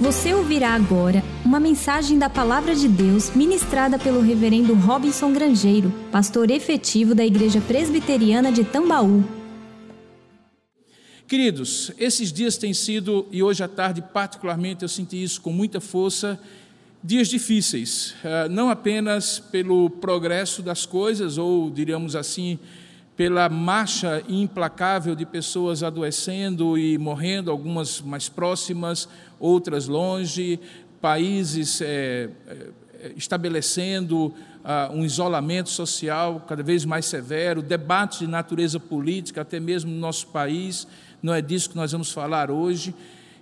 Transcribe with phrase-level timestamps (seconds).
[0.00, 6.50] Você ouvirá agora uma mensagem da Palavra de Deus ministrada pelo Reverendo Robinson Grangeiro, pastor
[6.50, 9.22] efetivo da Igreja Presbiteriana de Tambaú.
[11.28, 15.82] Queridos, esses dias têm sido, e hoje à tarde particularmente eu senti isso com muita
[15.82, 16.40] força,
[17.04, 22.58] dias difíceis, eh, não apenas pelo progresso das coisas, ou diríamos assim,
[23.20, 29.06] pela marcha implacável de pessoas adoecendo e morrendo, algumas mais próximas,
[29.40, 30.60] outras longe,
[31.00, 34.32] países é, é, estabelecendo
[34.62, 39.98] ah, um isolamento social cada vez mais severo, debates de natureza política, até mesmo no
[39.98, 40.86] nosso país,
[41.22, 42.94] não é disso que nós vamos falar hoje.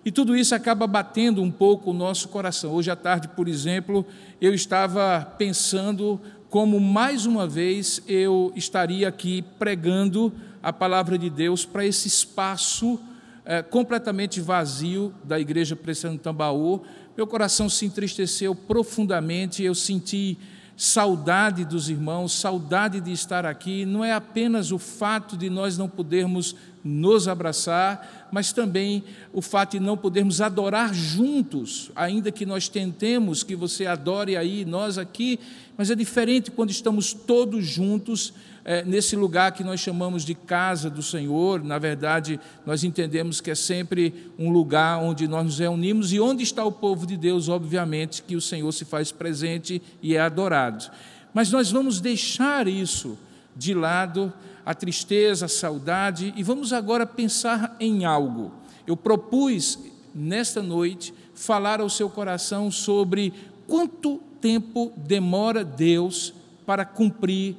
[0.04, 2.72] E tudo isso acaba batendo um pouco o nosso coração.
[2.72, 4.06] Hoje à tarde, por exemplo,
[4.40, 11.64] eu estava pensando como mais uma vez eu estaria aqui pregando a palavra de Deus
[11.66, 12.98] para esse espaço
[13.48, 16.82] é, completamente vazio da igreja Presbiteriana Tambaú.
[17.16, 20.36] Meu coração se entristeceu profundamente, eu senti
[20.76, 23.86] saudade dos irmãos, saudade de estar aqui.
[23.86, 29.72] Não é apenas o fato de nós não podermos nos abraçar, mas também o fato
[29.72, 35.40] de não podermos adorar juntos, ainda que nós tentemos que você adore aí, nós aqui,
[35.76, 38.34] mas é diferente quando estamos todos juntos
[38.70, 41.64] é, nesse lugar que nós chamamos de casa do Senhor.
[41.64, 46.42] Na verdade, nós entendemos que é sempre um lugar onde nós nos reunimos e onde
[46.42, 50.84] está o povo de Deus, obviamente, que o Senhor se faz presente e é adorado.
[51.32, 53.16] Mas nós vamos deixar isso
[53.56, 54.30] de lado,
[54.66, 58.52] a tristeza, a saudade, e vamos agora pensar em algo.
[58.86, 59.78] Eu propus
[60.14, 63.32] nesta noite falar ao seu coração sobre
[63.66, 66.34] quanto tempo demora Deus
[66.66, 67.56] para cumprir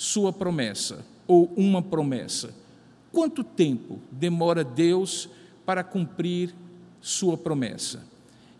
[0.00, 2.54] sua promessa ou uma promessa.
[3.12, 5.28] Quanto tempo demora Deus
[5.66, 6.54] para cumprir
[7.02, 8.02] sua promessa?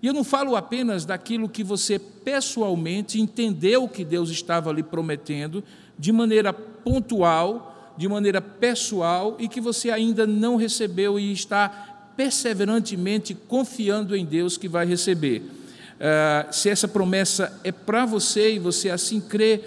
[0.03, 5.65] E eu não falo apenas daquilo que você pessoalmente entendeu que Deus estava lhe prometendo
[5.99, 13.35] de maneira pontual, de maneira pessoal e que você ainda não recebeu e está perseverantemente
[13.35, 15.39] confiando em Deus que vai receber.
[15.41, 19.63] Uh, se essa promessa é para você e você assim crê,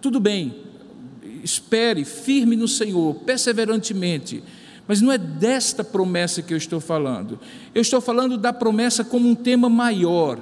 [0.00, 0.65] tudo bem,
[1.46, 4.42] espere firme no Senhor, perseverantemente.
[4.86, 7.40] Mas não é desta promessa que eu estou falando.
[7.74, 10.38] Eu estou falando da promessa como um tema maior,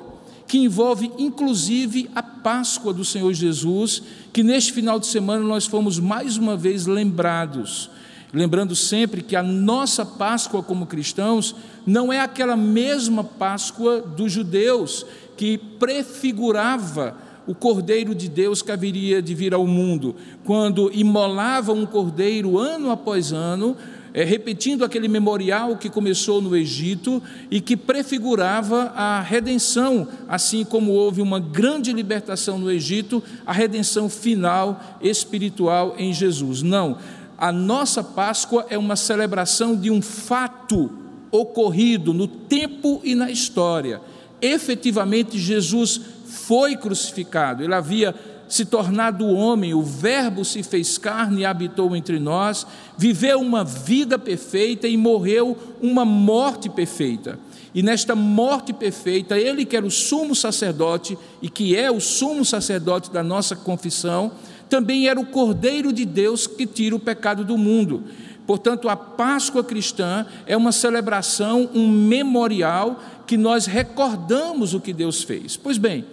[0.49, 5.99] que envolve inclusive a Páscoa do Senhor Jesus, que neste final de semana nós fomos
[5.99, 7.91] mais uma vez lembrados.
[8.33, 11.55] Lembrando sempre que a nossa Páscoa como cristãos
[11.87, 17.17] não é aquela mesma Páscoa dos judeus, que prefigurava
[17.47, 22.91] o Cordeiro de Deus que haveria de vir ao mundo, quando imolava um cordeiro ano
[22.91, 23.77] após ano,
[24.15, 30.93] é, repetindo aquele memorial que começou no Egito e que prefigurava a redenção, assim como
[30.93, 36.63] houve uma grande libertação no Egito, a redenção final espiritual em Jesus.
[36.63, 36.97] Não,
[37.37, 40.91] a nossa Páscoa é uma celebração de um fato
[41.33, 44.01] ocorrido no tempo e na história.
[44.41, 46.01] Efetivamente, Jesus
[46.35, 48.15] foi crucificado, ele havia
[48.49, 54.19] se tornado homem, o Verbo se fez carne e habitou entre nós, viveu uma vida
[54.19, 57.39] perfeita e morreu uma morte perfeita.
[57.75, 62.45] E nesta morte perfeita, ele que era o sumo sacerdote e que é o sumo
[62.45, 64.31] sacerdote da nossa confissão,
[64.69, 68.05] também era o Cordeiro de Deus que tira o pecado do mundo.
[68.47, 75.23] Portanto, a Páscoa cristã é uma celebração, um memorial que nós recordamos o que Deus
[75.23, 75.57] fez.
[75.57, 76.05] Pois bem,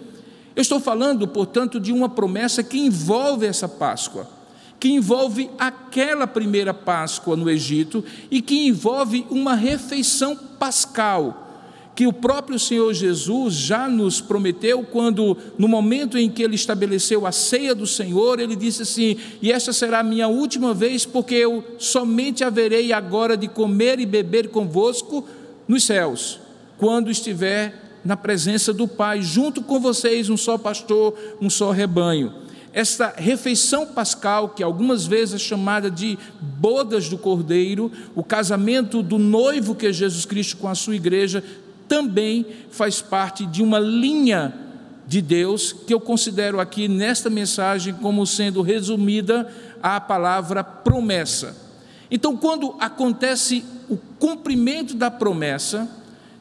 [0.54, 4.28] eu estou falando, portanto, de uma promessa que envolve essa Páscoa,
[4.78, 11.38] que envolve aquela primeira Páscoa no Egito e que envolve uma refeição pascal,
[11.94, 17.26] que o próprio Senhor Jesus já nos prometeu quando, no momento em que ele estabeleceu
[17.26, 21.34] a ceia do Senhor, ele disse assim: E esta será a minha última vez, porque
[21.34, 25.26] eu somente haverei agora de comer e beber convosco
[25.68, 26.40] nos céus,
[26.78, 32.32] quando estiver na presença do Pai, junto com vocês, um só pastor, um só rebanho.
[32.72, 39.18] Esta refeição pascal, que algumas vezes é chamada de bodas do cordeiro, o casamento do
[39.18, 41.44] noivo que é Jesus Cristo com a sua igreja,
[41.86, 44.54] também faz parte de uma linha
[45.06, 49.52] de Deus que eu considero aqui nesta mensagem como sendo resumida
[49.82, 51.54] a palavra promessa.
[52.10, 55.88] Então, quando acontece o cumprimento da promessa,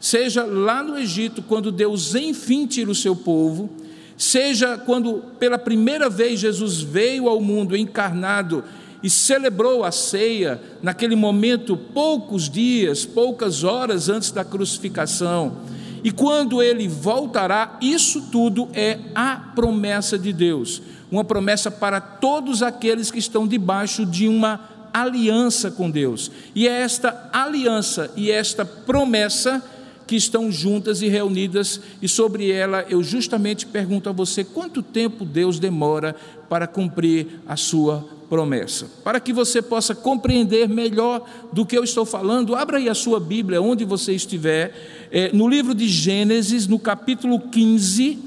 [0.02, 3.70] seja lá no Egito, quando Deus enfim tira o seu povo,
[4.18, 8.64] seja quando pela primeira vez Jesus veio ao mundo encarnado
[9.04, 15.58] e celebrou a ceia, naquele momento, poucos dias, poucas horas antes da crucificação,
[16.04, 20.82] e quando ele voltará, isso tudo é a promessa de Deus,
[21.12, 26.32] uma promessa para todos aqueles que estão debaixo de uma aliança com Deus.
[26.56, 29.64] E é esta aliança e esta promessa
[30.12, 35.24] que estão juntas e reunidas, e sobre ela eu justamente pergunto a você: quanto tempo
[35.24, 36.14] Deus demora
[36.50, 38.92] para cumprir a sua promessa?
[39.06, 43.22] Para que você possa compreender melhor do que eu estou falando, abra aí a sua
[43.22, 48.20] Bíblia, onde você estiver, é, no livro de Gênesis, no capítulo 15,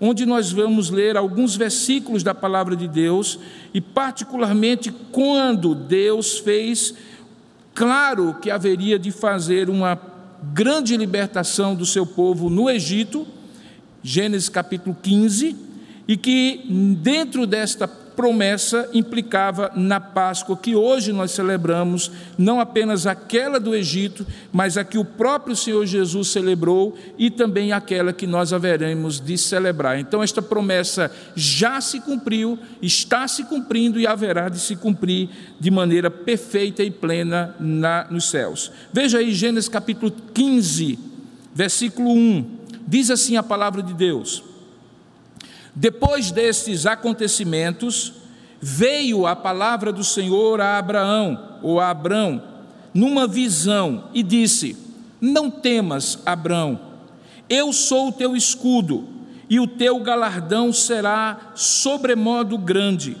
[0.00, 3.38] onde nós vamos ler alguns versículos da palavra de Deus,
[3.72, 6.94] e particularmente quando Deus fez
[7.72, 13.26] claro que haveria de fazer uma grande libertação do seu povo no Egito,
[14.02, 15.56] Gênesis capítulo 15,
[16.06, 16.64] e que
[17.00, 17.88] dentro desta
[18.18, 24.82] promessa implicava na Páscoa que hoje nós celebramos, não apenas aquela do Egito, mas a
[24.82, 30.00] que o próprio Senhor Jesus celebrou e também aquela que nós haveremos de celebrar.
[30.00, 35.28] Então, esta promessa já se cumpriu, está se cumprindo e haverá de se cumprir
[35.60, 38.72] de maneira perfeita e plena na, nos céus.
[38.92, 40.98] Veja aí Gênesis capítulo 15,
[41.54, 42.58] versículo 1.
[42.84, 44.42] Diz assim a palavra de Deus.
[45.80, 48.12] Depois destes acontecimentos,
[48.60, 52.42] veio a palavra do Senhor a Abraão, ou a Abrão,
[52.92, 54.76] numa visão, e disse:
[55.20, 56.80] Não temas, Abrão,
[57.48, 59.06] eu sou o teu escudo,
[59.48, 63.16] e o teu galardão será sobremodo grande.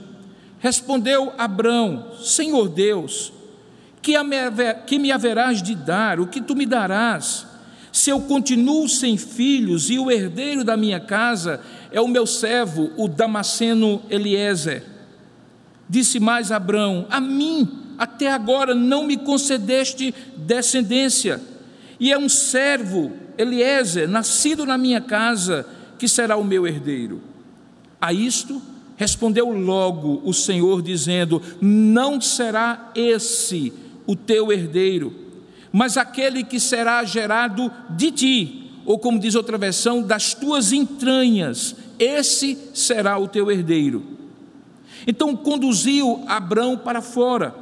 [0.58, 3.32] Respondeu Abrão: Senhor Deus,
[4.02, 6.18] que me haverás de dar?
[6.18, 7.46] O que tu me darás?
[7.98, 11.60] Se eu continuo sem filhos e o herdeiro da minha casa
[11.90, 14.84] é o meu servo, o Damasceno Eliezer.
[15.88, 17.68] Disse mais Abrão: A mim
[17.98, 21.40] até agora não me concedeste descendência,
[21.98, 25.66] e é um servo, Eliezer, nascido na minha casa,
[25.98, 27.20] que será o meu herdeiro.
[28.00, 28.62] A isto
[28.96, 33.72] respondeu logo o Senhor, dizendo: Não será esse
[34.06, 35.27] o teu herdeiro,
[35.72, 41.76] mas aquele que será gerado de ti ou como diz outra versão, das tuas entranhas,
[41.98, 44.02] esse será o teu herdeiro.
[45.06, 47.54] Então conduziu Abrão para fora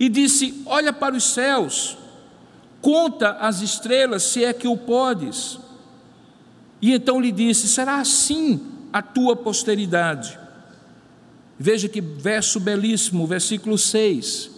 [0.00, 1.96] e disse: Olha para os céus,
[2.82, 5.60] conta as estrelas, se é que o podes.
[6.82, 8.60] E então lhe disse: Será assim
[8.92, 10.36] a tua posteridade.
[11.56, 14.50] Veja que verso belíssimo, versículo 6.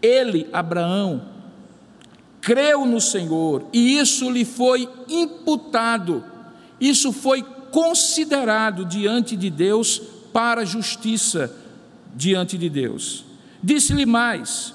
[0.00, 1.20] Ele, Abraão,
[2.40, 6.24] creu no Senhor e isso lhe foi imputado,
[6.80, 10.00] isso foi considerado diante de Deus
[10.32, 11.54] para justiça
[12.14, 13.24] diante de Deus.
[13.62, 14.74] Disse-lhe mais: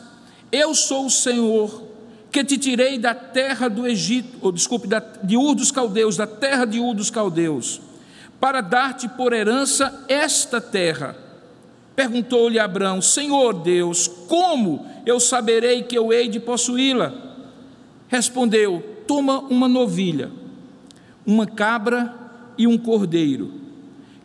[0.52, 1.84] Eu sou o Senhor
[2.32, 6.28] que te tirei da terra do Egito, ou desculpe, da, de Ur dos Caldeus, da
[6.28, 7.80] terra de Ur dos Caldeus,
[8.40, 11.16] para dar-te por herança esta terra.
[11.96, 17.35] Perguntou-lhe Abraão: Senhor Deus, como eu saberei que eu hei de possuí-la?
[18.08, 20.32] Respondeu: Toma uma novilha,
[21.26, 22.14] uma cabra
[22.58, 23.54] e um cordeiro,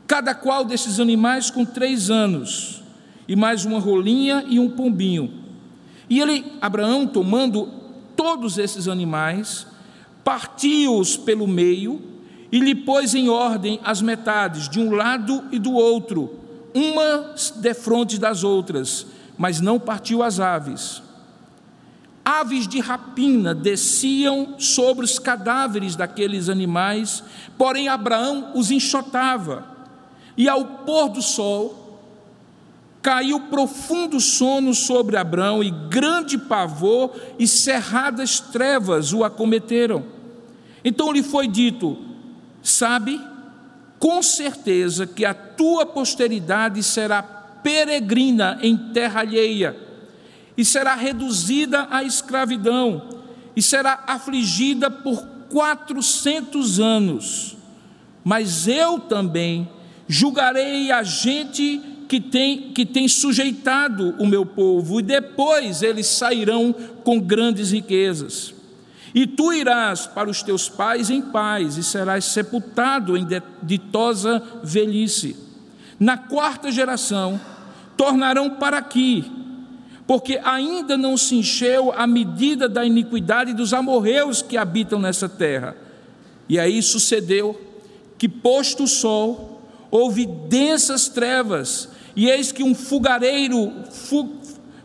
[0.07, 2.83] cada qual desses animais com três anos,
[3.27, 5.33] e mais uma rolinha e um pombinho.
[6.09, 7.69] E ele, Abraão, tomando
[8.17, 9.67] todos esses animais,
[10.25, 12.03] partiu-os pelo meio
[12.53, 16.39] e lhe pôs em ordem as metades, de um lado e do outro,
[16.75, 19.07] umas defronte das outras,
[19.39, 21.03] mas não partiu as aves.
[22.31, 27.25] Aves de rapina desciam sobre os cadáveres daqueles animais,
[27.59, 29.67] porém Abraão os enxotava.
[30.37, 32.01] E ao pôr do sol,
[33.03, 40.05] caiu profundo sono sobre Abraão, e grande pavor e cerradas trevas o acometeram.
[40.85, 41.99] Então lhe foi dito:
[42.63, 43.21] Sabe,
[43.99, 49.90] com certeza que a tua posteridade será peregrina em terra alheia
[50.57, 53.03] e será reduzida à escravidão,
[53.55, 57.57] e será afligida por quatrocentos anos.
[58.25, 59.69] Mas eu também
[60.07, 66.75] julgarei a gente que tem, que tem sujeitado o meu povo, e depois eles sairão
[67.05, 68.53] com grandes riquezas.
[69.15, 73.27] E tu irás para os teus pais em paz, e serás sepultado em
[73.63, 75.37] ditosa velhice.
[75.99, 77.41] Na quarta geração,
[77.97, 79.31] tornarão para aqui,
[80.11, 85.77] porque ainda não se encheu a medida da iniquidade dos amorreus que habitam nessa terra.
[86.49, 87.57] E aí sucedeu
[88.19, 93.73] que, posto o sol, houve densas trevas, e eis que um fogareiro,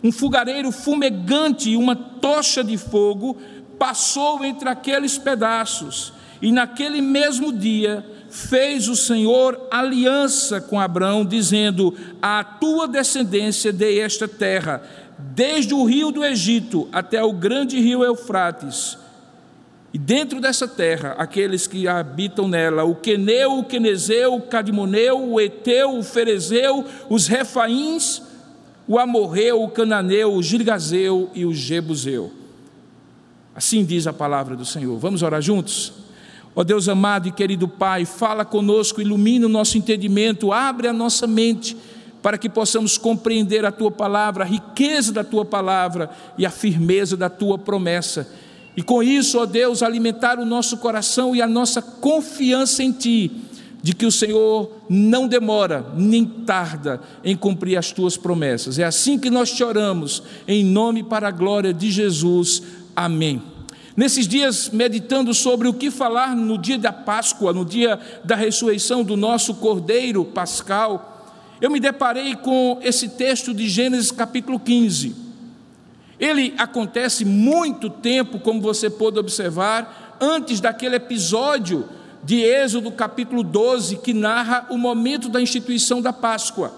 [0.03, 3.35] um fumegante e uma tocha de fogo
[3.79, 11.95] passou entre aqueles pedaços, e naquele mesmo dia fez o Senhor aliança com Abraão, dizendo:
[12.21, 14.83] A tua descendência dei esta terra,
[15.17, 18.97] desde o rio do Egito até o grande rio Eufrates.
[19.93, 25.39] E dentro dessa terra, aqueles que habitam nela, o Queneu, o Quenezeu, o Cadimoneu, o
[25.39, 28.21] Eteu, o Ferezeu, os Refaíns,
[28.87, 32.31] o Amorreu, o Cananeu, o Girgazeu e o Jebuseu.
[33.55, 34.99] Assim diz a palavra do Senhor.
[34.99, 35.93] Vamos orar juntos?
[36.53, 41.25] Ó Deus amado e querido Pai, fala conosco, ilumina o nosso entendimento, abre a nossa
[41.25, 41.75] mente
[42.25, 47.15] para que possamos compreender a tua palavra, a riqueza da tua palavra e a firmeza
[47.15, 48.27] da tua promessa.
[48.75, 53.31] E com isso, ó Deus, alimentar o nosso coração e a nossa confiança em ti,
[53.79, 58.79] de que o Senhor não demora nem tarda em cumprir as tuas promessas.
[58.79, 62.63] É assim que nós te oramos, em nome para a glória de Jesus.
[62.95, 63.39] Amém.
[63.95, 69.03] Nesses dias, meditando sobre o que falar no dia da Páscoa, no dia da ressurreição
[69.03, 71.11] do nosso Cordeiro Pascal,
[71.61, 75.15] eu me deparei com esse texto de Gênesis capítulo 15.
[76.19, 81.87] Ele acontece muito tempo, como você pôde observar, antes daquele episódio
[82.23, 86.73] de Êxodo capítulo 12, que narra o momento da instituição da Páscoa.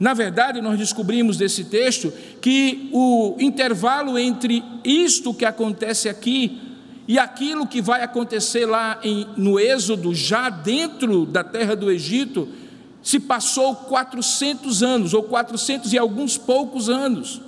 [0.00, 6.60] Na verdade, nós descobrimos desse texto que o intervalo entre isto que acontece aqui
[7.06, 12.48] e aquilo que vai acontecer lá em, no Êxodo, já dentro da terra do Egito,
[13.04, 17.42] se passou 400 anos, ou 400 e alguns poucos anos.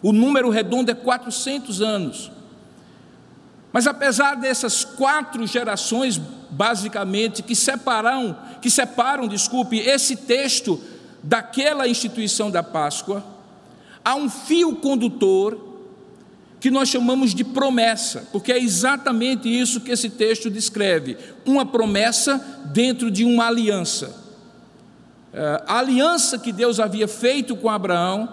[0.00, 2.30] O número redondo é 400 anos.
[3.72, 6.18] Mas apesar dessas quatro gerações,
[6.50, 10.80] basicamente, que separam, que separam, desculpe, esse texto
[11.20, 13.24] daquela instituição da Páscoa,
[14.04, 15.71] há um fio condutor
[16.62, 22.38] que nós chamamos de promessa, porque é exatamente isso que esse texto descreve: uma promessa
[22.66, 24.14] dentro de uma aliança.
[25.34, 28.28] É, a aliança que Deus havia feito com Abraão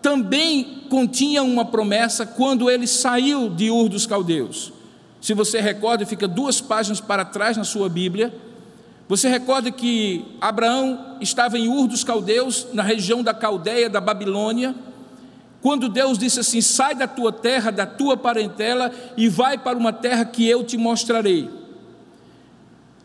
[0.00, 4.72] também continha uma promessa quando ele saiu de Ur dos Caldeus.
[5.20, 8.32] Se você recorda, fica duas páginas para trás na sua Bíblia
[9.06, 14.74] você recorda que Abraão estava em Ur dos Caldeus, na região da Caldeia, da Babilônia,
[15.64, 19.94] quando Deus disse assim: Sai da tua terra, da tua parentela e vai para uma
[19.94, 21.48] terra que eu te mostrarei.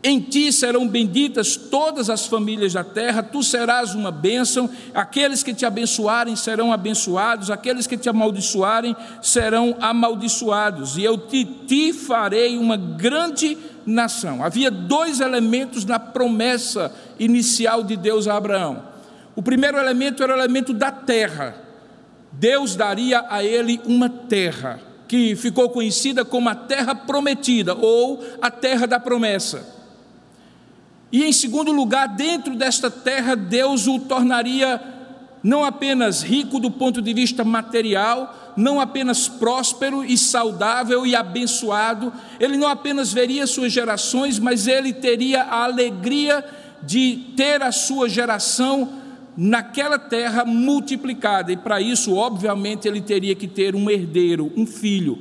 [0.04, 5.54] Em ti serão benditas todas as famílias da terra, tu serás uma bênção, aqueles que
[5.54, 12.58] te abençoarem serão abençoados, aqueles que te amaldiçoarem serão amaldiçoados, e eu te, te farei
[12.58, 14.44] uma grande nação.
[14.44, 18.82] Havia dois elementos na promessa inicial de Deus a Abraão.
[19.34, 21.69] O primeiro elemento era o elemento da terra.
[22.32, 28.50] Deus daria a ele uma terra, que ficou conhecida como a terra prometida ou a
[28.50, 29.78] terra da promessa.
[31.12, 34.80] E em segundo lugar, dentro desta terra, Deus o tornaria
[35.42, 42.12] não apenas rico do ponto de vista material, não apenas próspero e saudável e abençoado,
[42.38, 46.44] ele não apenas veria suas gerações, mas ele teria a alegria
[46.82, 48.99] de ter a sua geração
[49.42, 55.18] naquela terra multiplicada, e para isso, obviamente, ele teria que ter um herdeiro, um filho.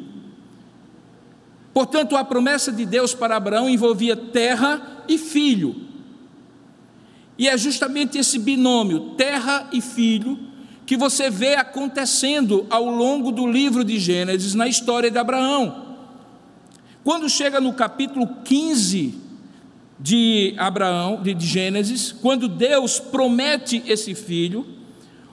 [1.74, 5.74] Portanto, a promessa de Deus para Abraão envolvia terra e filho.
[7.38, 10.38] E é justamente esse binômio, terra e filho,
[10.86, 15.96] que você vê acontecendo ao longo do livro de Gênesis, na história de Abraão.
[17.06, 19.29] Quando chega no capítulo 15
[20.00, 24.66] de Abraão, de Gênesis, quando Deus promete esse filho,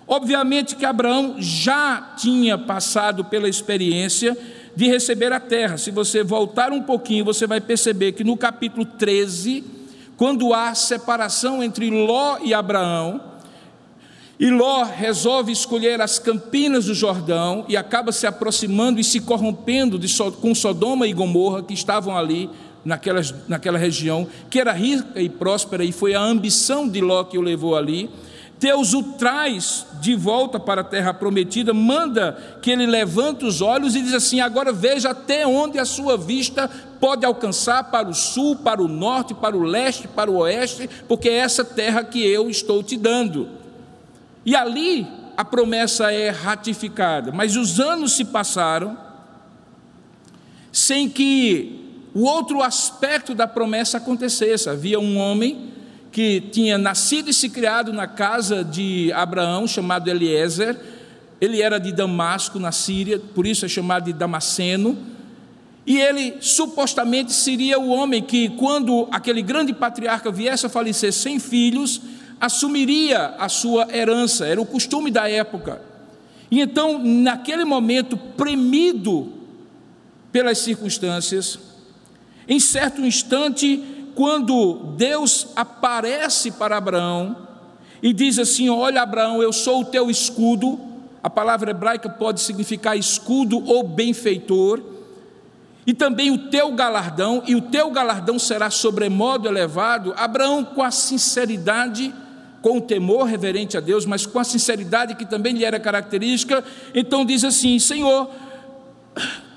[0.07, 4.37] obviamente que Abraão já tinha passado pela experiência
[4.75, 5.79] de receber a terra.
[5.79, 9.65] Se você voltar um pouquinho, você vai perceber que no capítulo 13,
[10.17, 13.21] quando há separação entre Ló e Abraão,
[14.39, 19.99] e Ló resolve escolher as campinas do Jordão e acaba se aproximando e se corrompendo
[19.99, 22.51] de, com Sodoma e Gomorra, que estavam ali
[22.87, 27.37] naquela, naquela região, que era rica e próspera, e foi a ambição de Ló que
[27.37, 28.09] o levou ali.
[28.61, 33.95] Deus o traz de volta para a terra prometida, manda que ele levante os olhos
[33.97, 38.57] e diz assim: agora veja até onde a sua vista pode alcançar para o sul,
[38.57, 42.49] para o norte, para o leste, para o oeste, porque é essa terra que eu
[42.49, 43.49] estou te dando.
[44.45, 48.97] E ali a promessa é ratificada, mas os anos se passaram
[50.73, 51.86] sem que
[52.17, 54.71] o outro aspecto da promessa acontecesse.
[54.71, 55.69] Havia um homem
[56.11, 60.81] que tinha nascido e se criado na casa de Abraão, chamado Eliezer,
[61.39, 64.97] Ele era de Damasco, na Síria, por isso é chamado de Damasceno.
[65.87, 71.39] E ele supostamente seria o homem que, quando aquele grande patriarca viesse a falecer sem
[71.39, 72.01] filhos,
[72.41, 75.83] assumiria a sua herança, era o costume da época.
[76.51, 79.35] E então, naquele momento, premido
[80.33, 81.66] pelas circunstâncias,
[82.49, 83.83] em certo instante,
[84.15, 87.37] quando Deus aparece para Abraão
[88.03, 90.79] e diz assim: Olha, Abraão, eu sou o teu escudo.
[91.23, 94.81] A palavra hebraica pode significar escudo ou benfeitor.
[95.87, 100.13] E também o teu galardão, e o teu galardão será sobremodo elevado.
[100.17, 102.13] Abraão, com a sinceridade,
[102.61, 106.65] com o temor reverente a Deus, mas com a sinceridade que também lhe era característica,
[106.93, 108.29] então diz assim: Senhor,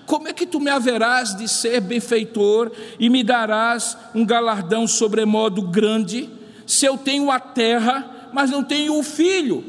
[0.09, 5.61] como é que tu me haverás de ser benfeitor e me darás um galardão sobremodo
[5.61, 6.27] grande,
[6.65, 9.63] se eu tenho a terra, mas não tenho o filho?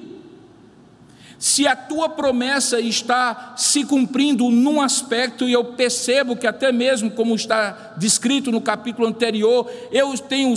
[1.38, 7.11] Se a tua promessa está se cumprindo num aspecto, e eu percebo que até mesmo
[7.11, 10.54] como está descrito no capítulo anterior, eu tenho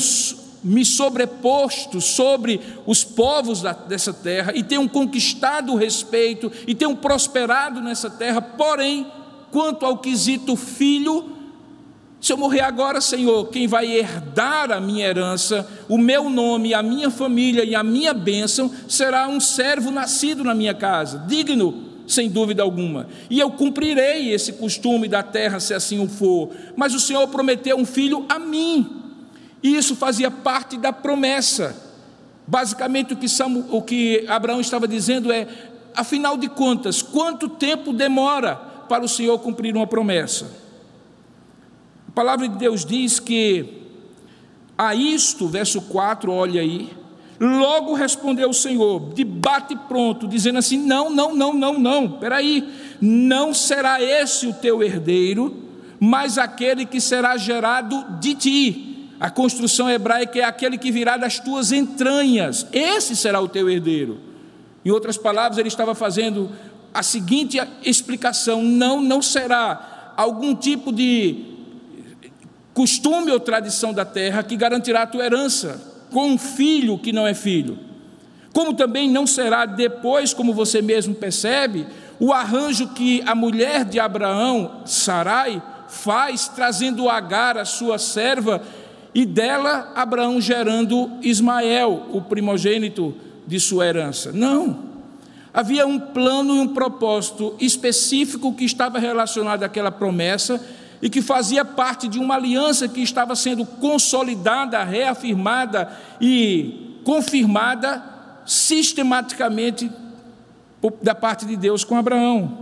[0.63, 6.95] me sobreposto sobre os povos da, dessa terra e tenham conquistado o respeito e tenham
[6.95, 9.11] prosperado nessa terra, porém,
[9.53, 11.29] quanto ao quesito filho,
[12.19, 16.81] se eu morrer agora, Senhor, quem vai herdar a minha herança, o meu nome, a
[16.81, 22.29] minha família e a minha bênção será um servo nascido na minha casa, digno, sem
[22.29, 23.07] dúvida alguma.
[23.29, 26.49] E eu cumprirei esse costume da terra, se assim o for.
[26.75, 28.89] Mas o Senhor prometeu um filho a mim.
[29.61, 31.75] E isso fazia parte da promessa.
[32.47, 35.47] Basicamente, o que, Samu, o que Abraão estava dizendo é:
[35.95, 40.51] afinal de contas, quanto tempo demora para o Senhor cumprir uma promessa?
[42.07, 43.81] A palavra de Deus diz que
[44.77, 46.91] a isto, verso 4, olha aí,
[47.39, 52.71] logo respondeu o Senhor, de bate pronto, dizendo assim: não, não, não, não, não, peraí,
[53.01, 55.57] não será esse o teu herdeiro,
[55.99, 61.39] mas aquele que será gerado de ti a construção hebraica é aquele que virá das
[61.39, 64.19] tuas entranhas, esse será o teu herdeiro.
[64.85, 66.51] Em outras palavras, ele estava fazendo
[66.93, 71.53] a seguinte explicação: não, não será algum tipo de
[72.73, 77.25] costume ou tradição da terra que garantirá a tua herança com um filho que não
[77.25, 77.79] é filho.
[78.53, 81.87] Como também não será depois, como você mesmo percebe,
[82.19, 88.61] o arranjo que a mulher de Abraão, Sarai, faz, trazendo Agar, a sua serva,
[89.13, 94.31] e dela Abraão gerando Ismael, o primogênito de sua herança.
[94.31, 94.92] Não.
[95.53, 100.59] Havia um plano e um propósito específico que estava relacionado àquela promessa
[101.01, 108.03] e que fazia parte de uma aliança que estava sendo consolidada, reafirmada e confirmada
[108.45, 109.91] sistematicamente
[111.01, 112.57] da parte de Deus com Abraão.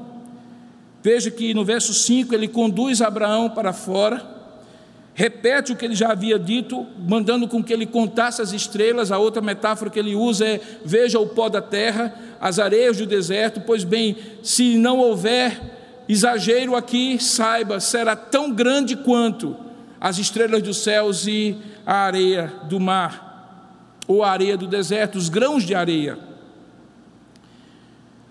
[1.01, 4.40] Veja que no verso 5 ele conduz Abraão para fora
[5.13, 9.11] repete o que ele já havia dito, mandando com que ele contasse as estrelas.
[9.11, 13.05] A outra metáfora que ele usa é: veja o pó da terra, as areias do
[13.05, 13.61] deserto.
[13.61, 15.59] Pois bem, se não houver
[16.07, 19.55] exagero aqui, saiba, será tão grande quanto
[19.99, 25.29] as estrelas dos céus e a areia do mar, ou a areia do deserto, os
[25.29, 26.17] grãos de areia.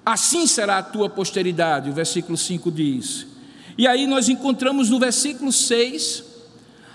[0.05, 3.27] Assim será a tua posteridade, o versículo 5 diz.
[3.79, 6.30] E aí nós encontramos no versículo 6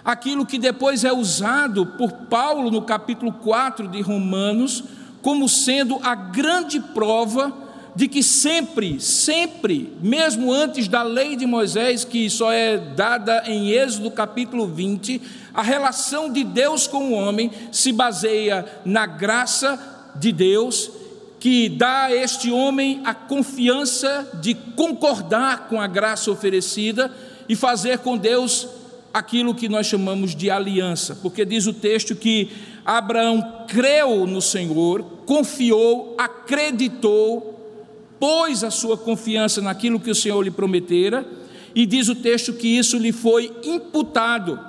[0.05, 4.83] aquilo que depois é usado por Paulo no capítulo 4 de Romanos,
[5.23, 7.51] como sendo a grande prova
[7.95, 13.71] de que sempre, sempre, mesmo antes da lei de Moisés, que só é dada em
[13.71, 15.19] Êxodo capítulo 20,
[15.53, 19.79] a relação de Deus com o homem se baseia na graça
[20.15, 20.91] de Deus,
[21.39, 27.11] que dá a este homem a confiança de concordar com a graça oferecida
[27.47, 28.67] e fazer com Deus
[29.15, 32.51] aquilo que nós chamamos de aliança, porque diz o texto que
[32.83, 37.57] Abraão creu no Senhor, confiou, acreditou,
[38.19, 41.25] pôs a sua confiança naquilo que o Senhor lhe prometera,
[41.73, 44.59] e diz o texto que isso lhe foi imputado,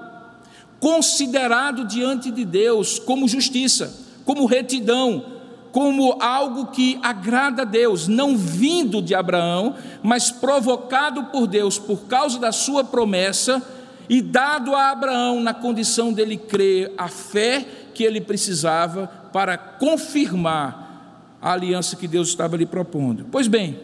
[0.79, 5.25] considerado diante de Deus como justiça, como retidão,
[5.73, 12.03] como algo que agrada a Deus, não vindo de Abraão, mas provocado por Deus por
[12.03, 13.61] causa da sua promessa
[14.09, 21.39] e dado a Abraão na condição dele crer a fé que ele precisava para confirmar
[21.41, 23.27] a aliança que Deus estava lhe propondo.
[23.31, 23.79] Pois bem,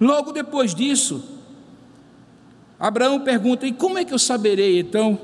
[0.00, 1.22] logo depois disso,
[2.78, 5.18] Abraão pergunta: E como é que eu saberei então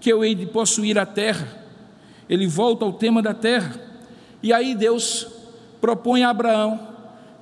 [0.00, 1.46] que eu hei de possuir a terra?
[2.28, 3.74] Ele volta ao tema da terra.
[4.42, 5.26] E aí Deus
[5.80, 6.88] propõe a Abraão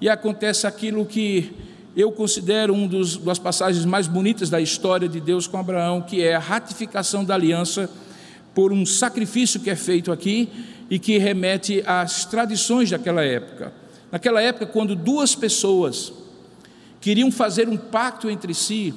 [0.01, 1.53] e acontece aquilo que
[1.97, 2.87] eu considero uma
[3.25, 7.35] das passagens mais bonitas da história de Deus com Abraão, que é a ratificação da
[7.35, 7.89] aliança
[8.55, 10.47] por um sacrifício que é feito aqui
[10.91, 13.73] e que remete às tradições daquela época.
[14.13, 16.13] Naquela época, quando duas pessoas
[17.01, 18.93] queriam fazer um pacto entre si,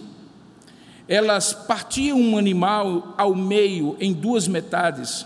[1.07, 5.25] elas partiam um animal ao meio em duas metades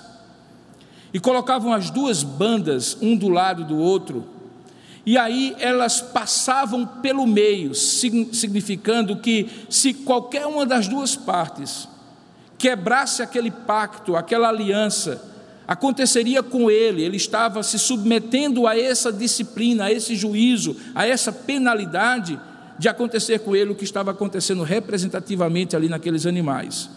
[1.12, 4.33] e colocavam as duas bandas um do lado do outro
[5.06, 11.88] e aí elas passavam pelo meio, significando que se qualquer uma das duas partes
[12.58, 15.22] quebrasse aquele pacto, aquela aliança,
[15.68, 21.32] aconteceria com ele, ele estava se submetendo a essa disciplina, a esse juízo, a essa
[21.32, 22.40] penalidade
[22.80, 26.90] de acontecer com ele o que estava acontecendo representativamente ali naqueles animais.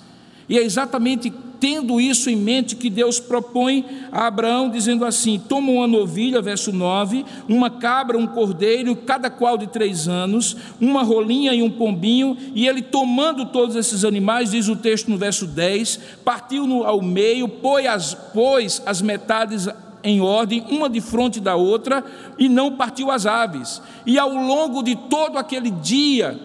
[0.48, 1.32] E é exatamente
[1.66, 6.72] tendo isso em mente que Deus propõe a Abraão, dizendo assim: toma uma novilha, verso
[6.72, 12.36] 9, uma cabra, um cordeiro, cada qual de três anos, uma rolinha e um pombinho,
[12.54, 17.48] e ele tomando todos esses animais, diz o texto no verso 10, partiu-no ao meio,
[17.48, 19.68] pôs as, pôs as metades
[20.04, 22.04] em ordem, uma de frente da outra,
[22.38, 23.82] e não partiu as aves.
[24.06, 26.38] E ao longo de todo aquele dia,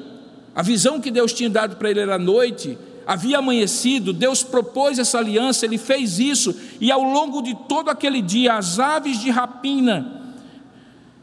[0.56, 2.76] a visão que Deus tinha dado para ele era noite,
[3.12, 8.22] havia amanhecido, Deus propôs essa aliança, ele fez isso, e ao longo de todo aquele
[8.22, 10.22] dia, as aves de rapina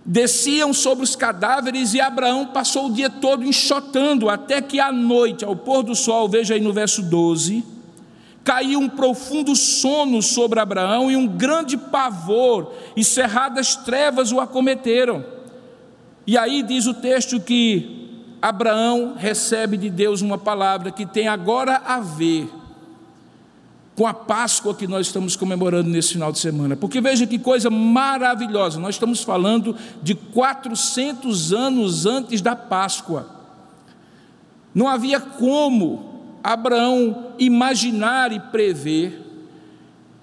[0.04, 5.46] desciam sobre os cadáveres, e Abraão passou o dia todo enxotando, até que à noite,
[5.46, 7.64] ao pôr do sol, veja aí no verso 12,
[8.44, 15.24] caiu um profundo sono sobre Abraão, e um grande pavor e cerradas trevas o acometeram.
[16.26, 18.07] E aí diz o texto que
[18.40, 22.48] Abraão recebe de Deus uma palavra que tem agora a ver
[23.96, 26.76] com a Páscoa que nós estamos comemorando nesse final de semana.
[26.76, 33.26] Porque veja que coisa maravilhosa, nós estamos falando de 400 anos antes da Páscoa.
[34.72, 39.27] Não havia como Abraão imaginar e prever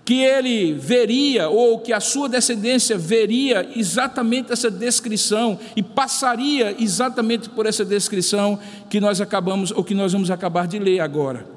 [0.06, 7.50] que ele veria, ou que a sua descendência veria exatamente essa descrição e passaria exatamente
[7.50, 11.48] por essa descrição que nós acabamos, ou que nós vamos acabar de ler agora.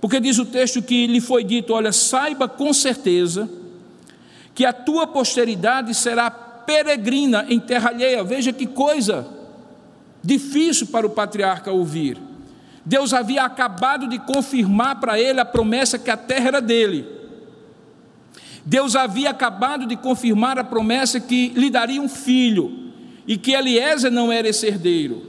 [0.00, 3.46] Porque diz o texto que lhe foi dito: Olha, saiba com certeza
[4.54, 8.24] que a tua posteridade será peregrina em terra alheia.
[8.24, 9.26] Veja que coisa
[10.24, 12.18] difícil para o patriarca ouvir.
[12.86, 17.17] Deus havia acabado de confirmar para ele a promessa que a terra era dele.
[18.68, 22.92] Deus havia acabado de confirmar a promessa que lhe daria um filho
[23.26, 25.22] e que Eliezer não era esse herdeiro.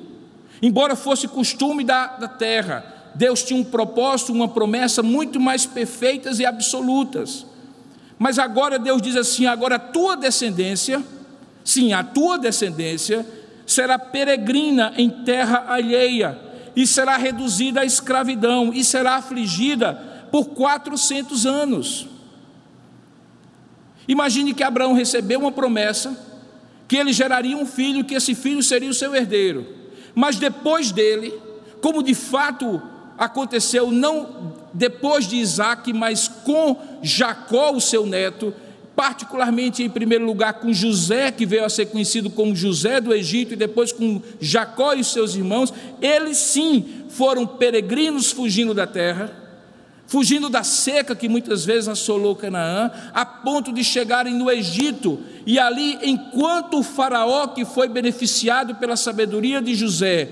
[0.61, 2.83] Embora fosse costume da, da terra,
[3.15, 7.45] Deus tinha um propósito, uma promessa muito mais perfeitas e absolutas.
[8.17, 11.01] Mas agora Deus diz assim: agora a tua descendência,
[11.63, 13.25] sim, a tua descendência,
[13.65, 16.37] será peregrina em terra alheia,
[16.75, 19.93] e será reduzida à escravidão, e será afligida
[20.29, 22.18] por quatrocentos anos.
[24.09, 26.17] Imagine que Abraão recebeu uma promessa
[26.87, 29.67] que ele geraria um filho, que esse filho seria o seu herdeiro.
[30.15, 31.31] Mas depois dele,
[31.79, 32.81] como de fato
[33.19, 38.51] aconteceu, não depois de Isaac, mas com Jacó, o seu neto,
[38.95, 43.53] particularmente em primeiro lugar com José, que veio a ser conhecido como José do Egito,
[43.53, 49.48] e depois com Jacó e seus irmãos, eles sim foram peregrinos fugindo da terra
[50.09, 55.59] fugindo da seca que muitas vezes assolou Canaã, a ponto de chegarem no Egito, e
[55.59, 60.29] ali, enquanto o Faraó, que foi beneficiado pela sabedoria de José,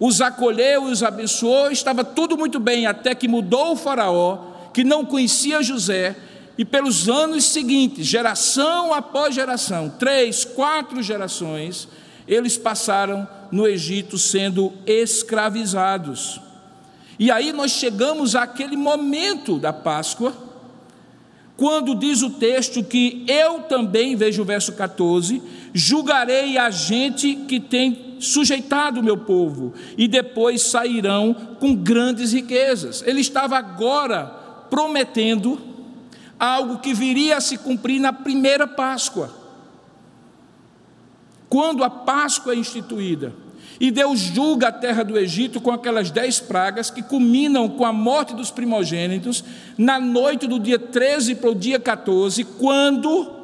[0.00, 4.38] os acolheu e os abençoou, estava tudo muito bem, até que mudou o Faraó,
[4.74, 6.16] que não conhecia José,
[6.58, 11.86] e pelos anos seguintes, geração após geração, três, quatro gerações,
[12.26, 16.47] eles passaram no Egito sendo escravizados.
[17.18, 20.32] E aí nós chegamos àquele momento da Páscoa,
[21.56, 25.42] quando diz o texto que eu também, veja o verso 14,
[25.74, 33.02] julgarei a gente que tem sujeitado o meu povo, e depois sairão com grandes riquezas.
[33.04, 34.26] Ele estava agora
[34.70, 35.58] prometendo
[36.38, 39.34] algo que viria a se cumprir na primeira Páscoa.
[41.48, 43.32] Quando a Páscoa é instituída,
[43.80, 47.92] e Deus julga a terra do Egito com aquelas dez pragas que culminam com a
[47.92, 49.44] morte dos primogênitos
[49.76, 53.38] na noite do dia 13 para o dia 14, quando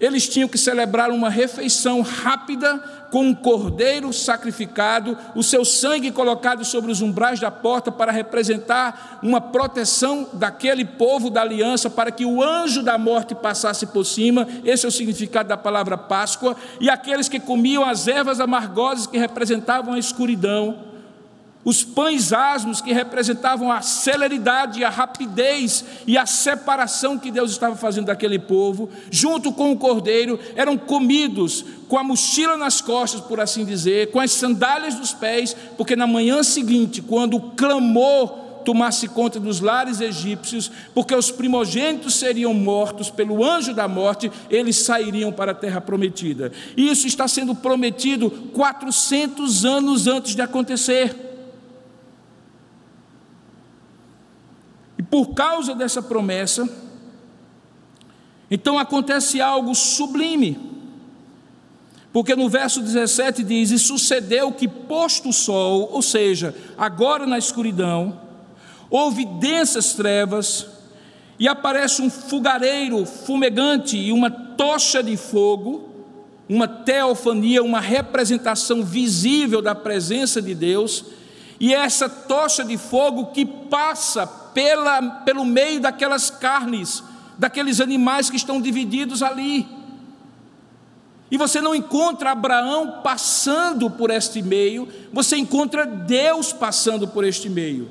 [0.00, 6.62] eles tinham que celebrar uma refeição rápida com um cordeiro sacrificado, o seu sangue colocado
[6.66, 12.26] sobre os umbrais da porta para representar uma proteção daquele povo da aliança, para que
[12.26, 14.46] o anjo da morte passasse por cima.
[14.62, 16.54] Esse é o significado da palavra Páscoa.
[16.78, 20.95] E aqueles que comiam as ervas amargosas que representavam a escuridão
[21.66, 27.74] os pães asmos que representavam a celeridade, a rapidez e a separação que Deus estava
[27.74, 33.40] fazendo daquele povo, junto com o cordeiro, eram comidos com a mochila nas costas, por
[33.40, 39.08] assim dizer, com as sandálias dos pés, porque na manhã seguinte, quando o clamor tomasse
[39.08, 45.32] conta dos lares egípcios, porque os primogênitos seriam mortos pelo anjo da morte, eles sairiam
[45.32, 46.52] para a terra prometida.
[46.76, 51.25] Isso está sendo prometido 400 anos antes de acontecer.
[55.02, 56.68] Por causa dessa promessa,
[58.50, 60.58] então acontece algo sublime.
[62.12, 67.36] Porque no verso 17 diz: E sucedeu que, posto o sol, ou seja, agora na
[67.36, 68.20] escuridão,
[68.88, 70.66] houve densas trevas,
[71.38, 75.90] e aparece um fogareiro fumegante e uma tocha de fogo,
[76.48, 81.04] uma teofania, uma representação visível da presença de Deus,
[81.60, 87.04] e essa tocha de fogo que passa pela, pelo meio daquelas carnes,
[87.36, 89.68] daqueles animais que estão divididos ali.
[91.30, 97.50] E você não encontra Abraão passando por este meio, você encontra Deus passando por este
[97.50, 97.90] meio.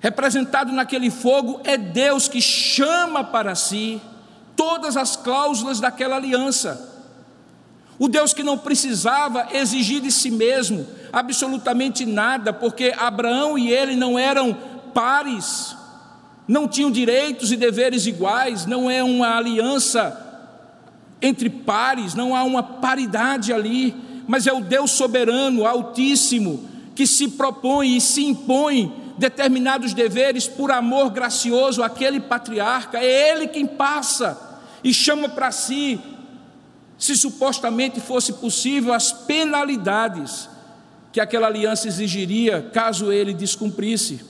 [0.00, 4.02] Representado naquele fogo é Deus que chama para si
[4.56, 6.90] todas as cláusulas daquela aliança.
[7.96, 13.96] O Deus que não precisava exigir de si mesmo absolutamente nada, porque Abraão e ele
[13.96, 14.56] não eram
[14.92, 15.76] pares,
[16.46, 20.26] não tinham direitos e deveres iguais, não é uma aliança
[21.22, 23.94] entre pares, não há uma paridade ali,
[24.26, 30.70] mas é o Deus soberano, altíssimo, que se propõe e se impõe determinados deveres por
[30.70, 36.00] amor gracioso àquele patriarca, é ele quem passa e chama para si,
[36.98, 40.48] se supostamente fosse possível, as penalidades
[41.12, 44.29] que aquela aliança exigiria caso ele descumprisse.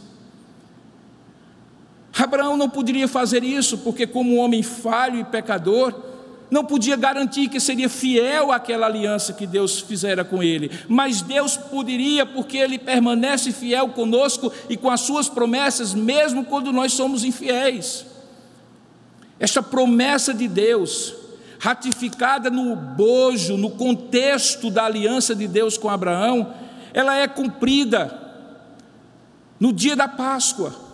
[2.17, 5.95] Abraão não poderia fazer isso, porque, como homem falho e pecador,
[6.51, 11.57] não podia garantir que seria fiel àquela aliança que Deus fizera com ele, mas Deus
[11.57, 17.25] poderia, porque Ele permanece fiel conosco e com as Suas promessas, mesmo quando nós somos
[17.25, 18.05] infiéis.
[19.39, 21.15] Esta promessa de Deus,
[21.61, 26.53] ratificada no bojo, no contexto da aliança de Deus com Abraão,
[26.93, 28.19] ela é cumprida
[29.59, 30.90] no dia da Páscoa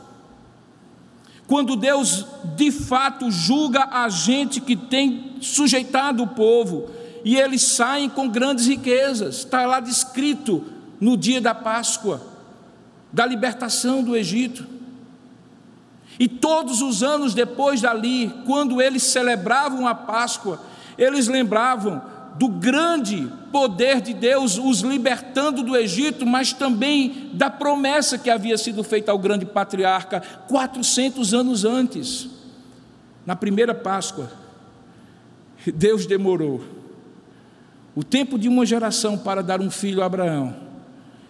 [1.47, 6.91] quando Deus de fato julga a gente que tem sujeitado o povo,
[7.25, 10.65] e eles saem com grandes riquezas, está lá descrito
[11.01, 12.21] no dia da Páscoa,
[13.13, 14.67] da libertação do Egito.
[16.19, 20.61] E todos os anos depois dali, quando eles celebravam a Páscoa,
[20.97, 22.01] eles lembravam
[22.39, 28.59] do grande poder de Deus os libertando do Egito, mas também da promessa que havia
[28.59, 32.29] sido feita ao grande patriarca 400 anos antes.
[33.25, 34.31] Na primeira Páscoa,
[35.75, 36.63] Deus demorou
[37.95, 40.55] o tempo de uma geração para dar um filho a Abraão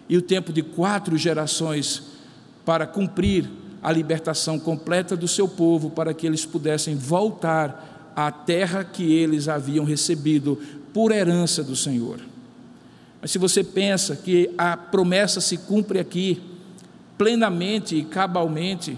[0.09, 2.03] e o tempo de quatro gerações
[2.65, 3.49] para cumprir
[3.81, 9.47] a libertação completa do seu povo, para que eles pudessem voltar à terra que eles
[9.47, 10.59] haviam recebido
[10.97, 12.19] por herança do Senhor.
[13.21, 16.41] Mas se você pensa que a promessa se cumpre aqui,
[17.15, 18.97] plenamente e cabalmente,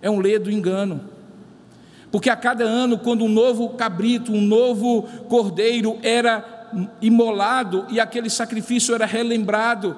[0.00, 1.00] é um ledo engano.
[2.12, 6.68] Porque a cada ano, quando um novo cabrito, um novo cordeiro era
[7.02, 9.96] imolado e aquele sacrifício era relembrado,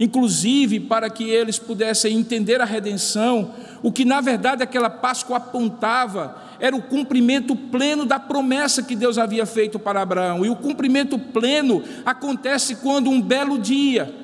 [0.00, 6.49] inclusive para que eles pudessem entender a redenção, o que na verdade aquela Páscoa apontava
[6.60, 10.44] era o cumprimento pleno da promessa que Deus havia feito para Abraão.
[10.44, 14.20] E o cumprimento pleno acontece quando um belo dia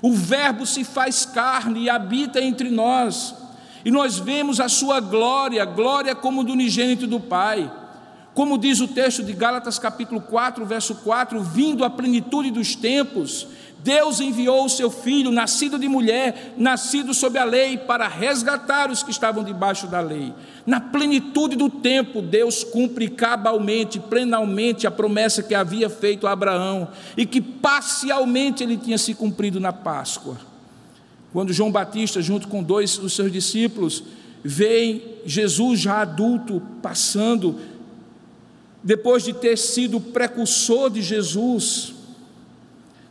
[0.00, 3.34] o Verbo se faz carne e habita entre nós.
[3.84, 7.70] E nós vemos a sua glória, glória como do unigênito do Pai.
[8.34, 13.48] Como diz o texto de Gálatas capítulo 4, verso 4, vindo à plenitude dos tempos,
[13.80, 19.02] Deus enviou o seu filho, nascido de mulher, nascido sob a lei, para resgatar os
[19.02, 20.34] que estavam debaixo da lei.
[20.66, 26.88] Na plenitude do tempo, Deus cumpre cabalmente, plenamente a promessa que havia feito a Abraão
[27.16, 30.36] e que parcialmente ele tinha se cumprido na Páscoa.
[31.32, 34.02] Quando João Batista, junto com dois dos seus discípulos,
[34.42, 37.60] veem Jesus já adulto passando
[38.82, 41.92] depois de ter sido precursor de Jesus,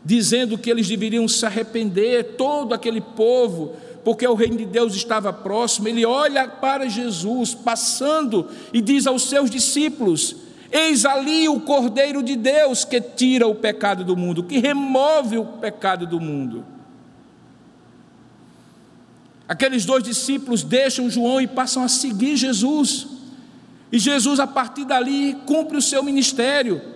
[0.07, 3.73] dizendo que eles deveriam se arrepender, todo aquele povo,
[4.05, 9.23] porque o reino de Deus estava próximo, ele olha para Jesus passando e diz aos
[9.23, 10.37] seus discípulos:
[10.71, 15.43] Eis ali o Cordeiro de Deus que tira o pecado do mundo, que remove o
[15.43, 16.63] pecado do mundo.
[19.45, 23.07] Aqueles dois discípulos deixam João e passam a seguir Jesus.
[23.91, 26.95] E Jesus, a partir dali, cumpre o seu ministério.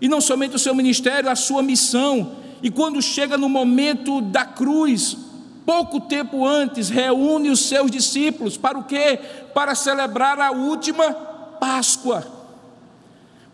[0.00, 2.36] E não somente o seu ministério, a sua missão.
[2.62, 5.16] E quando chega no momento da cruz,
[5.64, 9.18] pouco tempo antes, reúne os seus discípulos para o quê?
[9.54, 11.12] Para celebrar a última
[11.60, 12.38] Páscoa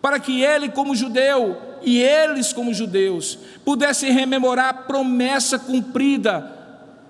[0.05, 6.55] para que ele, como judeu, e eles, como judeus, pudessem rememorar a promessa cumprida,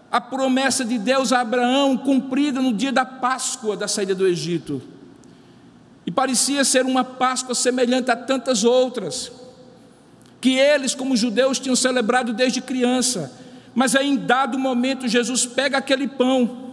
[0.09, 4.81] a promessa de Deus a Abraão, cumprida no dia da Páscoa da saída do Egito.
[6.05, 9.31] E parecia ser uma Páscoa semelhante a tantas outras,
[10.39, 13.31] que eles, como judeus, tinham celebrado desde criança,
[13.73, 16.71] mas aí, em dado momento, Jesus pega aquele pão,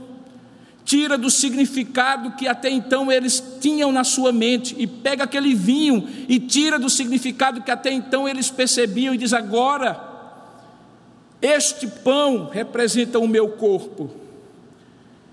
[0.85, 6.09] tira do significado que até então eles tinham na sua mente e pega aquele vinho
[6.29, 10.01] e tira do significado que até então eles percebiam e diz: agora,
[11.41, 14.22] este pão representa o meu corpo.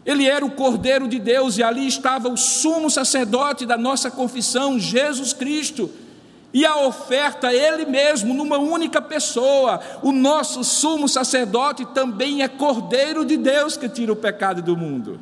[0.10, 4.80] Ele era o Cordeiro de Deus e ali estava o sumo sacerdote da nossa confissão,
[4.80, 5.88] Jesus Cristo.
[6.52, 13.24] E a oferta, Ele mesmo, numa única pessoa, o nosso sumo sacerdote também é Cordeiro
[13.24, 15.20] de Deus que tira o pecado do mundo.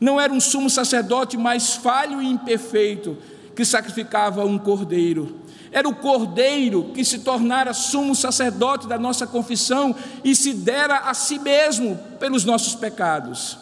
[0.00, 3.16] Não era um sumo sacerdote mais falho e imperfeito
[3.54, 5.38] que sacrificava um cordeiro.
[5.74, 11.14] Era o cordeiro que se tornara sumo sacerdote da nossa confissão e se dera a
[11.14, 13.58] si mesmo pelos nossos pecados.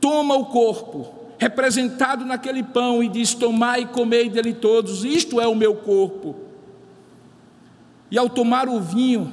[0.00, 5.46] Toma o corpo, representado naquele pão, e diz: Tomai e comei dele todos, isto é
[5.46, 6.36] o meu corpo.
[8.10, 9.30] E ao tomar o vinho,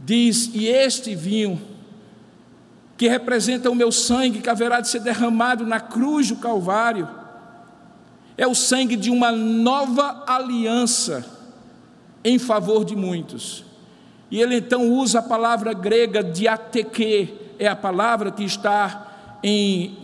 [0.00, 1.58] diz: E este vinho
[2.98, 7.23] que representa o meu sangue que haverá de ser derramado na cruz do Calvário,
[8.36, 11.24] é o sangue de uma nova aliança
[12.24, 13.64] em favor de muitos.
[14.30, 19.96] E ele então usa a palavra grega diateque, é a palavra que está em,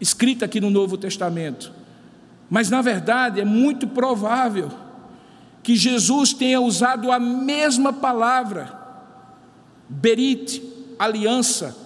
[0.00, 1.72] escrita aqui no Novo Testamento.
[2.50, 4.70] Mas na verdade é muito provável
[5.62, 8.78] que Jesus tenha usado a mesma palavra,
[9.88, 10.62] berit,
[10.98, 11.76] aliança,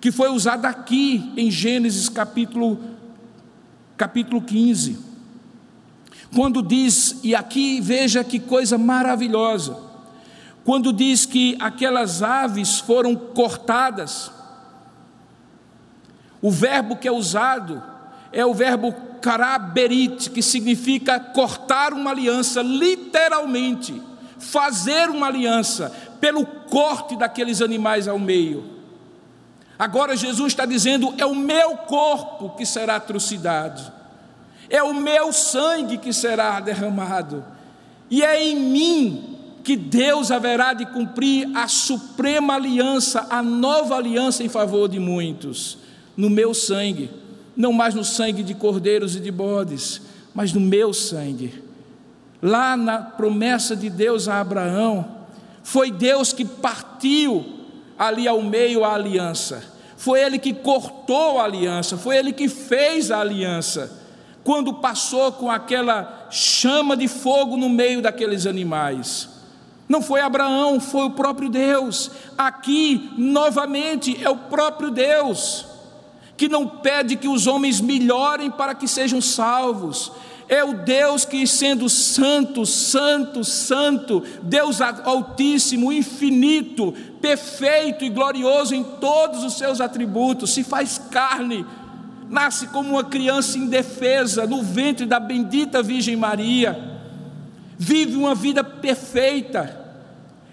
[0.00, 2.78] que foi usada aqui em Gênesis capítulo,
[4.02, 4.98] capítulo 15.
[6.34, 9.78] Quando diz, e aqui veja que coisa maravilhosa,
[10.64, 14.32] quando diz que aquelas aves foram cortadas,
[16.40, 17.80] o verbo que é usado
[18.32, 24.02] é o verbo karaberit, que significa cortar uma aliança, literalmente,
[24.36, 28.81] fazer uma aliança, pelo corte daqueles animais ao meio.
[29.78, 33.80] Agora Jesus está dizendo: é o meu corpo que será trucidado,
[34.68, 37.44] é o meu sangue que será derramado,
[38.10, 44.42] e é em mim que Deus haverá de cumprir a suprema aliança, a nova aliança
[44.42, 45.78] em favor de muitos,
[46.16, 47.10] no meu sangue,
[47.56, 50.02] não mais no sangue de cordeiros e de bodes,
[50.34, 51.62] mas no meu sangue.
[52.40, 55.22] Lá na promessa de Deus a Abraão,
[55.62, 57.61] foi Deus que partiu
[57.98, 59.62] ali ao meio a aliança.
[59.96, 61.96] Foi Ele que cortou a aliança.
[61.96, 64.00] Foi Ele que fez a aliança.
[64.42, 69.28] Quando passou com aquela chama de fogo no meio daqueles animais.
[69.88, 72.10] Não foi Abraão, foi o próprio Deus.
[72.36, 75.66] Aqui, novamente, é o próprio Deus
[76.42, 80.10] que não pede que os homens melhorem para que sejam salvos,
[80.52, 88.84] é o Deus que, sendo santo, santo, santo, Deus Altíssimo, infinito, perfeito e glorioso em
[88.84, 91.64] todos os seus atributos, se faz carne,
[92.28, 96.78] nasce como uma criança indefesa no ventre da bendita Virgem Maria,
[97.78, 99.74] vive uma vida perfeita,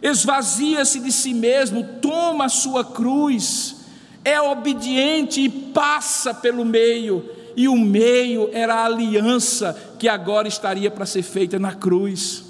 [0.01, 3.75] esvazia-se de si mesmo, toma a sua cruz,
[4.23, 10.89] é obediente e passa pelo meio e o meio era a aliança que agora estaria
[10.89, 12.45] para ser feita na cruz.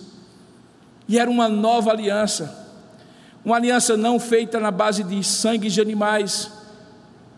[1.08, 2.70] E era uma nova aliança,
[3.44, 6.52] uma aliança não feita na base de sangue de animais,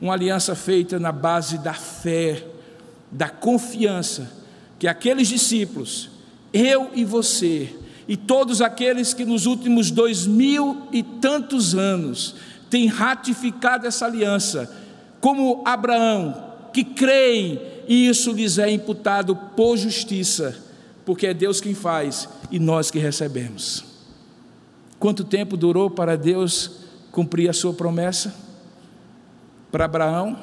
[0.01, 2.45] uma aliança feita na base da fé,
[3.09, 4.29] da confiança
[4.77, 6.09] que aqueles discípulos,
[6.51, 7.73] eu e você,
[8.05, 12.35] e todos aqueles que nos últimos dois mil e tantos anos
[12.69, 14.69] têm ratificado essa aliança,
[15.21, 20.57] como Abraão, que creem e isso lhes é imputado por justiça,
[21.05, 23.83] porque é Deus quem faz e nós que recebemos.
[24.99, 26.71] Quanto tempo durou para Deus
[27.11, 28.33] cumprir a sua promessa?
[29.71, 30.37] Para Abraão,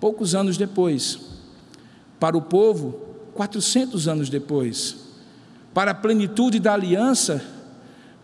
[0.00, 1.18] poucos anos depois.
[2.18, 3.00] Para o povo,
[3.34, 4.96] 400 anos depois.
[5.72, 7.44] Para a plenitude da aliança,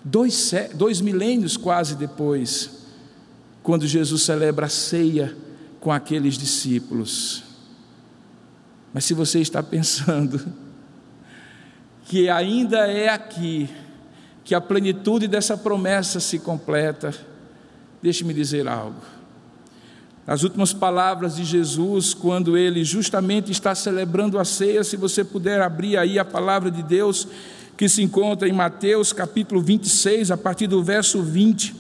[0.03, 2.83] dois, dois milênios quase depois,
[3.62, 5.37] quando Jesus celebra a ceia
[5.83, 7.43] com aqueles discípulos.
[8.95, 10.41] Mas se você está pensando
[12.07, 13.68] que ainda é aqui
[14.45, 17.12] que a plenitude dessa promessa se completa,
[18.01, 19.01] deixe-me dizer algo.
[20.24, 25.61] As últimas palavras de Jesus, quando ele justamente está celebrando a ceia, se você puder
[25.61, 27.26] abrir aí a palavra de Deus,
[27.76, 31.74] que se encontra em Mateus capítulo 26, a partir do verso 20.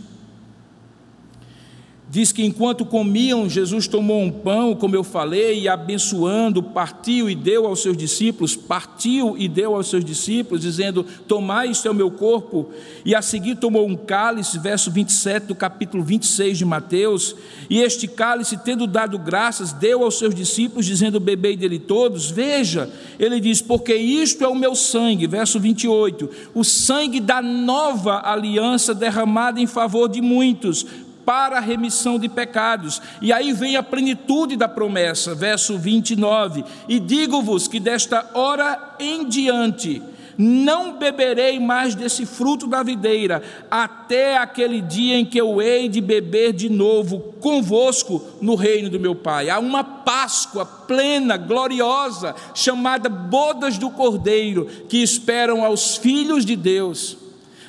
[2.12, 7.34] Diz que enquanto comiam, Jesus tomou um pão, como eu falei, e abençoando, partiu e
[7.34, 11.94] deu aos seus discípulos, partiu e deu aos seus discípulos, dizendo: Tomai isto é o
[11.94, 12.68] meu corpo.
[13.02, 17.34] E a seguir tomou um cálice, verso 27 do capítulo 26 de Mateus,
[17.70, 22.30] e este cálice, tendo dado graças, deu aos seus discípulos, dizendo: Bebei dele todos.
[22.30, 28.20] Veja, ele diz: Porque isto é o meu sangue, verso 28, o sangue da nova
[28.22, 30.84] aliança derramada em favor de muitos
[31.24, 33.00] para a remissão de pecados.
[33.20, 36.64] E aí vem a plenitude da promessa, verso 29.
[36.88, 40.02] E digo-vos que desta hora em diante
[40.36, 46.00] não beberei mais desse fruto da videira, até aquele dia em que eu hei de
[46.00, 49.50] beber de novo convosco no reino do meu Pai.
[49.50, 57.21] Há uma Páscoa plena, gloriosa, chamada Bodas do Cordeiro, que esperam aos filhos de Deus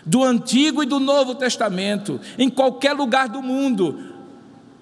[0.05, 3.99] do Antigo e do Novo Testamento, em qualquer lugar do mundo,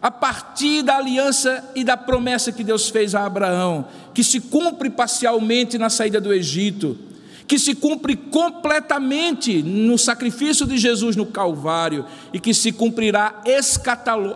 [0.01, 4.89] a partir da aliança e da promessa que Deus fez a Abraão, que se cumpre
[4.89, 6.97] parcialmente na saída do Egito,
[7.47, 13.41] que se cumpre completamente no sacrifício de Jesus no Calvário e que se cumprirá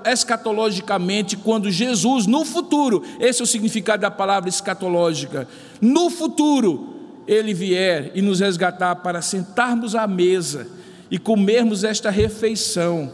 [0.05, 5.47] escatologicamente quando Jesus, no futuro, esse é o significado da palavra escatológica,
[5.79, 6.94] no futuro,
[7.27, 10.67] ele vier e nos resgatar para sentarmos à mesa
[11.09, 13.11] e comermos esta refeição,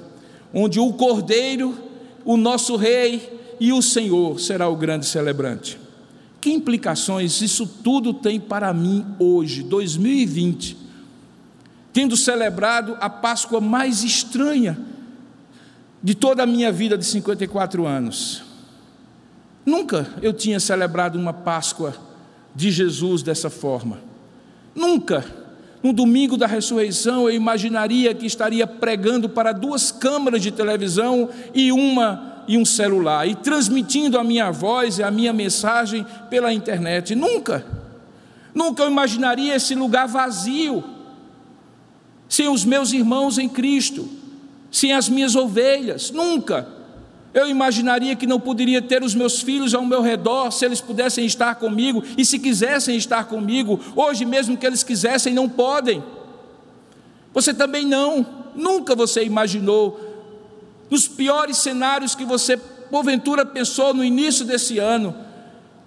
[0.53, 1.78] onde o Cordeiro,
[2.26, 5.80] o nosso Rei e o Senhor será o grande celebrante.
[6.39, 10.78] Que implicações isso tudo tem para mim hoje, 2020,
[11.93, 14.78] tendo celebrado a Páscoa mais estranha
[16.01, 18.43] de toda a minha vida de 54 anos?
[19.64, 21.93] Nunca eu tinha celebrado uma Páscoa
[22.56, 23.99] de Jesus dessa forma.
[24.76, 25.26] Nunca,
[25.84, 31.72] no domingo da ressurreição, eu imaginaria que estaria pregando para duas câmeras de televisão e
[31.72, 37.16] uma e um celular e transmitindo a minha voz e a minha mensagem pela internet.
[37.16, 37.66] Nunca.
[38.54, 40.84] Nunca eu imaginaria esse lugar vazio,
[42.28, 44.08] sem os meus irmãos em Cristo,
[44.70, 46.12] sem as minhas ovelhas.
[46.12, 46.81] Nunca.
[47.34, 51.26] Eu imaginaria que não poderia ter os meus filhos ao meu redor se eles pudessem
[51.26, 53.80] estar comigo e se quisessem estar comigo.
[53.96, 56.04] Hoje, mesmo que eles quisessem, não podem.
[57.34, 58.26] Você também não.
[58.54, 59.98] Nunca você imaginou,
[60.90, 65.16] nos piores cenários que você porventura pensou no início desse ano,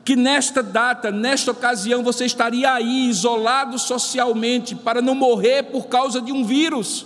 [0.02, 6.22] que nesta data, nesta ocasião, você estaria aí, isolado socialmente, para não morrer por causa
[6.22, 7.04] de um vírus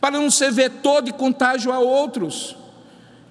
[0.00, 2.56] para não ser vetor de contágio a outros.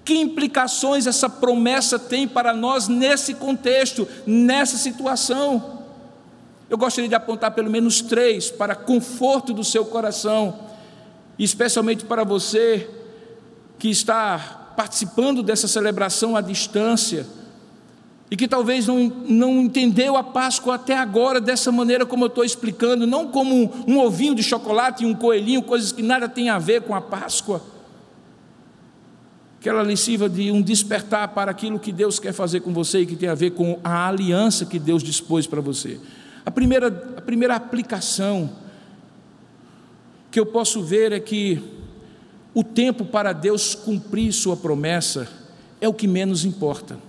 [0.08, 5.82] Que implicações essa promessa tem para nós nesse contexto, nessa situação?
[6.70, 10.60] Eu gostaria de apontar pelo menos três para conforto do seu coração,
[11.38, 12.88] especialmente para você
[13.78, 17.26] que está participando dessa celebração à distância
[18.30, 22.46] e que talvez não, não entendeu a Páscoa até agora dessa maneira como eu estou
[22.46, 26.48] explicando, não como um, um ovinho de chocolate e um coelhinho, coisas que nada tem
[26.48, 27.60] a ver com a Páscoa.
[29.60, 33.00] Que ela lhe sirva de um despertar para aquilo que Deus quer fazer com você
[33.00, 36.00] e que tem a ver com a aliança que Deus dispôs para você.
[36.44, 38.50] A primeira, a primeira aplicação
[40.30, 41.62] que eu posso ver é que
[42.54, 45.28] o tempo para Deus cumprir Sua promessa
[45.80, 47.08] é o que menos importa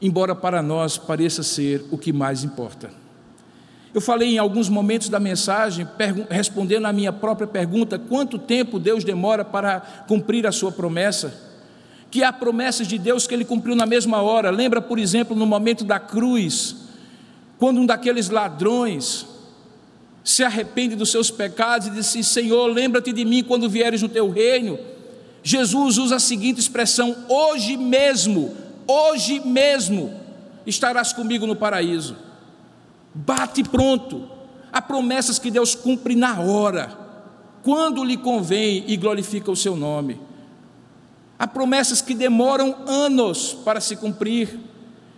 [0.00, 2.90] embora para nós pareça ser o que mais importa.
[3.96, 5.88] Eu falei em alguns momentos da mensagem,
[6.28, 11.32] respondendo à minha própria pergunta: quanto tempo Deus demora para cumprir a sua promessa?
[12.10, 14.50] Que há promessas de Deus que ele cumpriu na mesma hora.
[14.50, 16.76] Lembra, por exemplo, no momento da cruz,
[17.58, 19.24] quando um daqueles ladrões
[20.22, 24.28] se arrepende dos seus pecados e disse: Senhor, lembra-te de mim quando vieres no teu
[24.28, 24.78] reino.
[25.42, 28.54] Jesus usa a seguinte expressão: hoje mesmo,
[28.86, 30.12] hoje mesmo
[30.66, 32.25] estarás comigo no paraíso.
[33.16, 34.28] Bate pronto.
[34.70, 36.98] Há promessas que Deus cumpre na hora,
[37.62, 40.20] quando lhe convém e glorifica o seu nome.
[41.38, 44.60] Há promessas que demoram anos para se cumprir.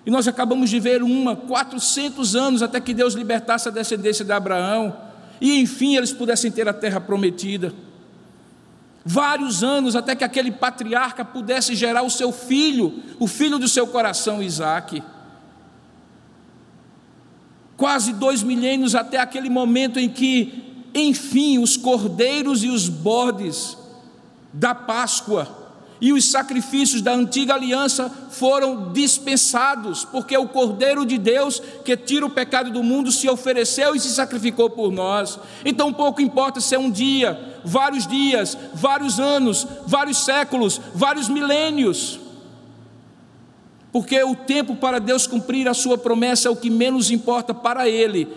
[0.07, 4.31] E nós acabamos de ver uma, 400 anos até que Deus libertasse a descendência de
[4.33, 4.97] Abraão.
[5.41, 7.75] E enfim eles pudessem ter a terra prometida.
[9.05, 13.89] Vários anos até que aquele patriarca pudesse gerar o seu filho, o filho do seu
[13.89, 15.03] coração, Isaac.
[17.79, 23.79] Quase dois milênios até aquele momento em que, enfim, os cordeiros e os bodes
[24.53, 25.57] da Páscoa
[26.01, 32.27] e os sacrifícios da antiga aliança foram dispensados, porque o Cordeiro de Deus, que tira
[32.27, 35.39] o pecado do mundo, se ofereceu e se sacrificou por nós.
[35.65, 42.19] Então, pouco importa se é um dia, vários dias, vários anos, vários séculos, vários milênios,
[43.99, 47.89] porque o tempo para Deus cumprir a sua promessa é o que menos importa para
[47.89, 48.29] Ele.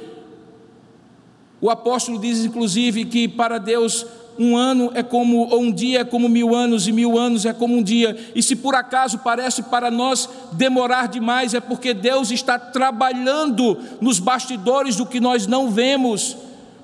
[1.62, 4.07] O apóstolo diz, inclusive, que para Deus
[4.39, 7.53] um ano é como, ou um dia é como mil anos, e mil anos é
[7.53, 8.18] como um dia.
[8.34, 14.18] E se por acaso parece para nós demorar demais, é porque Deus está trabalhando nos
[14.18, 16.38] bastidores do que nós não vemos,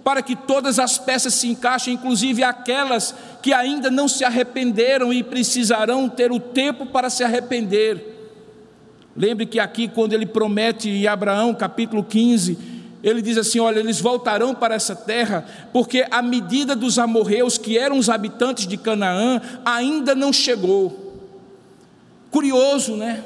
[0.04, 5.24] para que todas as peças se encaixem, inclusive aquelas que ainda não se arrependeram e
[5.24, 8.17] precisarão ter o tempo para se arrepender.
[9.18, 12.56] Lembre que aqui, quando ele promete em Abraão, capítulo 15,
[13.04, 15.44] ele diz assim: Olha, eles voltarão para essa terra,
[15.74, 21.16] porque a medida dos amorreus, que eram os habitantes de Canaã, ainda não chegou.
[22.30, 23.24] Curioso, né?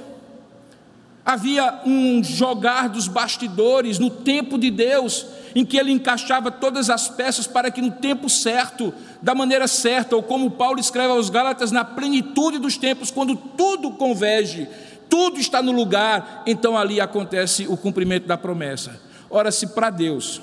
[1.25, 7.09] Havia um jogar dos bastidores no tempo de Deus, em que ele encaixava todas as
[7.09, 11.71] peças para que no tempo certo, da maneira certa, ou como Paulo escreve aos Gálatas,
[11.71, 14.67] na plenitude dos tempos, quando tudo converge,
[15.11, 18.97] tudo está no lugar, então ali acontece o cumprimento da promessa.
[19.29, 20.41] Ora, se para Deus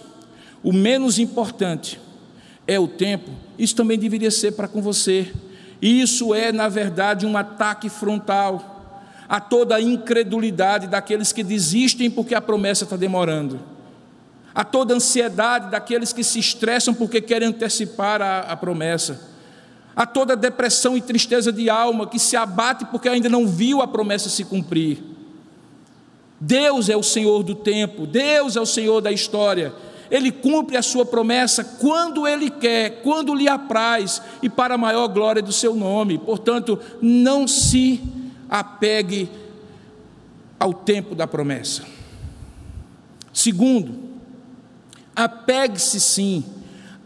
[0.63, 1.99] o menos importante
[2.67, 5.33] é o tempo, isso também deveria ser para com você.
[5.81, 12.35] Isso é, na verdade, um ataque frontal a toda a incredulidade daqueles que desistem porque
[12.35, 13.61] a promessa está demorando,
[14.55, 19.38] a toda a ansiedade daqueles que se estressam porque querem antecipar a, a promessa,
[19.99, 23.89] a toda depressão e tristeza de alma que se abate porque ainda não viu a
[23.89, 25.03] promessa se cumprir.
[26.39, 29.75] Deus é o Senhor do tempo, Deus é o Senhor da história.
[30.09, 35.09] Ele cumpre a sua promessa quando Ele quer, quando lhe apraz e para a maior
[35.09, 36.17] glória do seu nome.
[36.17, 38.01] Portanto, não se
[38.49, 39.29] apegue
[40.61, 41.83] ao tempo da promessa.
[43.33, 43.99] Segundo,
[45.17, 46.45] apegue-se sim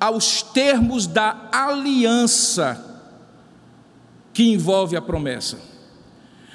[0.02, 3.00] aos termos da aliança
[4.34, 5.60] que envolve a promessa.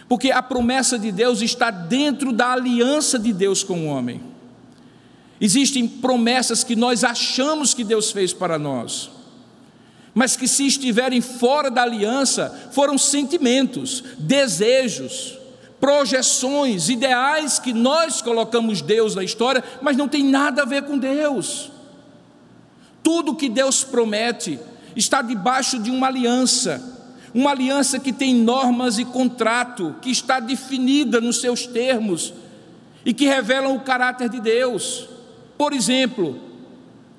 [0.10, 4.22] Porque a promessa de Deus está dentro da aliança de Deus com o homem.
[5.40, 9.10] Existem promessas que nós achamos que Deus fez para nós,
[10.14, 15.40] mas que, se estiverem fora da aliança, foram sentimentos, desejos,
[15.80, 20.98] projeções, ideais que nós colocamos Deus na história, mas não tem nada a ver com
[20.98, 21.77] Deus.
[23.08, 24.60] Tudo que Deus promete
[24.94, 26.96] está debaixo de uma aliança
[27.34, 32.34] uma aliança que tem normas e contrato, que está definida nos seus termos
[33.06, 35.08] e que revelam o caráter de Deus.
[35.58, 36.38] Por exemplo,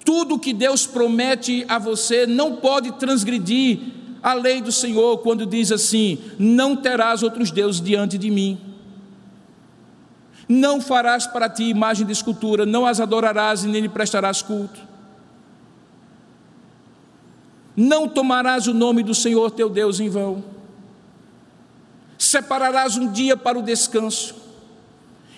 [0.05, 3.79] tudo que Deus promete a você não pode transgredir
[4.23, 8.59] a lei do Senhor quando diz assim: Não terás outros deuses diante de mim.
[10.49, 14.88] Não farás para ti imagem de escultura, não as adorarás e nem lhe prestarás culto.
[17.81, 20.43] Não tomarás o nome do Senhor teu Deus em vão.
[22.19, 24.35] Separarás um dia para o descanso.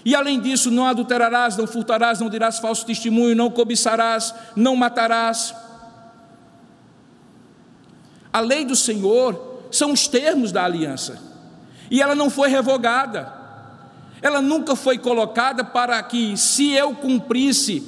[0.03, 5.55] E além disso, não adulterarás, não furtarás, não dirás falso testemunho, não cobiçarás, não matarás.
[8.33, 11.23] A lei do Senhor são os termos da aliança.
[11.91, 13.31] E ela não foi revogada.
[14.23, 17.87] Ela nunca foi colocada para que, se eu cumprisse,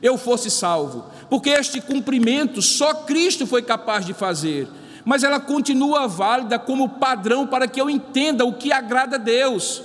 [0.00, 4.68] eu fosse salvo porque este cumprimento só Cristo foi capaz de fazer,
[5.04, 9.82] mas ela continua válida como padrão para que eu entenda o que agrada a Deus.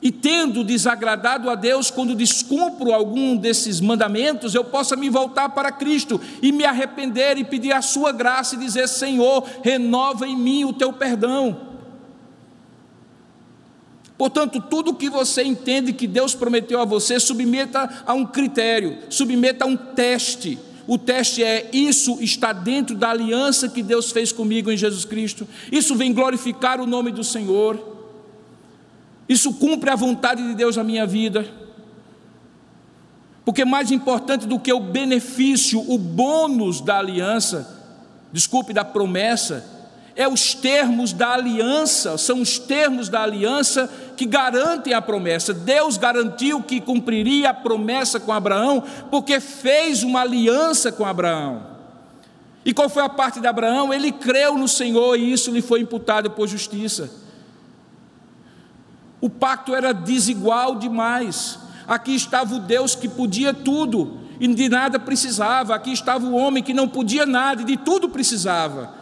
[0.00, 5.70] E tendo desagradado a Deus quando descumpro algum desses mandamentos, eu possa me voltar para
[5.70, 10.64] Cristo e me arrepender e pedir a sua graça e dizer: Senhor, renova em mim
[10.64, 11.71] o teu perdão.
[14.22, 19.64] Portanto, tudo que você entende que Deus prometeu a você, submeta a um critério, submeta
[19.64, 24.70] a um teste, O teste é: isso está dentro da aliança que Deus fez comigo
[24.70, 25.44] em Jesus Cristo?
[25.72, 27.84] Isso vem glorificar o nome do Senhor?
[29.28, 31.44] Isso cumpre a vontade de Deus na minha vida?
[33.44, 37.76] Porque mais importante do que o benefício, o bônus da aliança,
[38.32, 39.82] desculpe, da promessa,
[40.14, 43.90] é os termos da aliança, são os termos da aliança
[44.22, 45.52] que garantem a promessa.
[45.52, 51.66] Deus garantiu que cumpriria a promessa com Abraão, porque fez uma aliança com Abraão.
[52.64, 53.92] E qual foi a parte de Abraão?
[53.92, 57.10] Ele creu no Senhor e isso lhe foi imputado por justiça.
[59.20, 61.58] O pacto era desigual demais.
[61.88, 65.74] Aqui estava o Deus que podia tudo e de nada precisava.
[65.74, 69.01] Aqui estava o homem que não podia nada e de tudo precisava.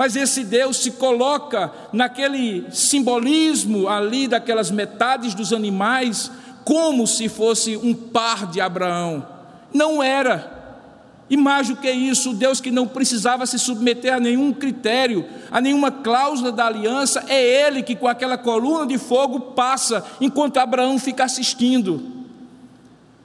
[0.00, 6.30] Mas esse Deus se coloca naquele simbolismo ali daquelas metades dos animais,
[6.64, 9.26] como se fosse um par de Abraão.
[9.74, 10.88] Não era.
[11.28, 15.60] E mais do que isso, Deus que não precisava se submeter a nenhum critério, a
[15.60, 20.98] nenhuma cláusula da aliança, é Ele que com aquela coluna de fogo passa, enquanto Abraão
[20.98, 22.19] fica assistindo.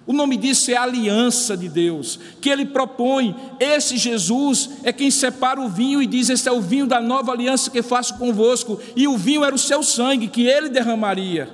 [0.08, 3.36] O nome disso é aliança de Deus, que ele propõe.
[3.60, 7.32] Esse Jesus é quem separa o vinho e diz: Esse é o vinho da nova
[7.32, 8.80] aliança que faço convosco.
[8.96, 11.50] E o vinho era o seu sangue que ele derramaria.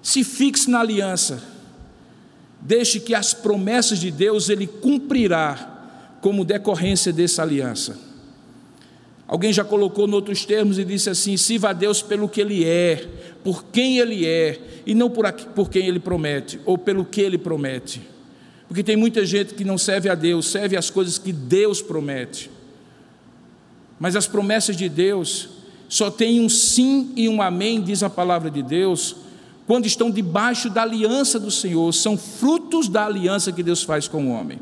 [0.00, 1.42] Se fixe na aliança,
[2.60, 5.78] deixe que as promessas de Deus ele cumprirá
[6.20, 8.07] como decorrência dessa aliança.
[9.28, 12.64] Alguém já colocou em outros termos e disse assim: sirva a Deus pelo que Ele
[12.64, 13.06] é,
[13.44, 17.20] por quem Ele é, e não por, aqui, por quem Ele promete, ou pelo que
[17.20, 18.00] Ele promete.
[18.66, 22.50] Porque tem muita gente que não serve a Deus, serve as coisas que Deus promete.
[24.00, 25.50] Mas as promessas de Deus
[25.90, 29.16] só têm um sim e um amém, diz a palavra de Deus,
[29.66, 34.26] quando estão debaixo da aliança do Senhor, são frutos da aliança que Deus faz com
[34.26, 34.58] o homem.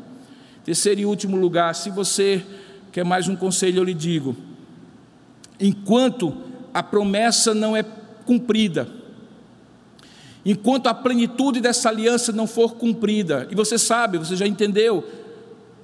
[0.65, 2.43] Terceiro e último lugar, se você
[2.91, 4.35] quer mais um conselho, eu lhe digo:
[5.59, 6.35] enquanto
[6.73, 7.83] a promessa não é
[8.25, 8.87] cumprida,
[10.45, 15.03] enquanto a plenitude dessa aliança não for cumprida, e você sabe, você já entendeu,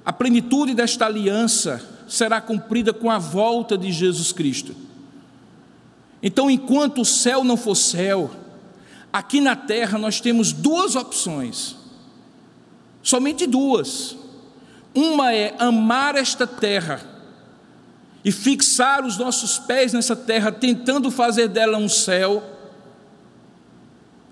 [0.04, 4.74] a plenitude desta aliança será cumprida com a volta de Jesus Cristo.
[6.22, 8.30] Então, enquanto o céu não for céu,
[9.12, 11.76] aqui na terra nós temos duas opções,
[13.02, 14.16] somente duas.
[14.94, 17.13] Uma é amar esta terra
[18.24, 22.42] e fixar os nossos pés nessa terra, tentando fazer dela um céu,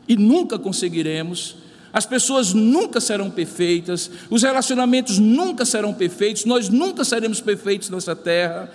[0.09, 1.57] e nunca conseguiremos.
[1.93, 8.16] As pessoas nunca serão perfeitas, os relacionamentos nunca serão perfeitos, nós nunca seremos perfeitos nessa
[8.16, 8.70] terra.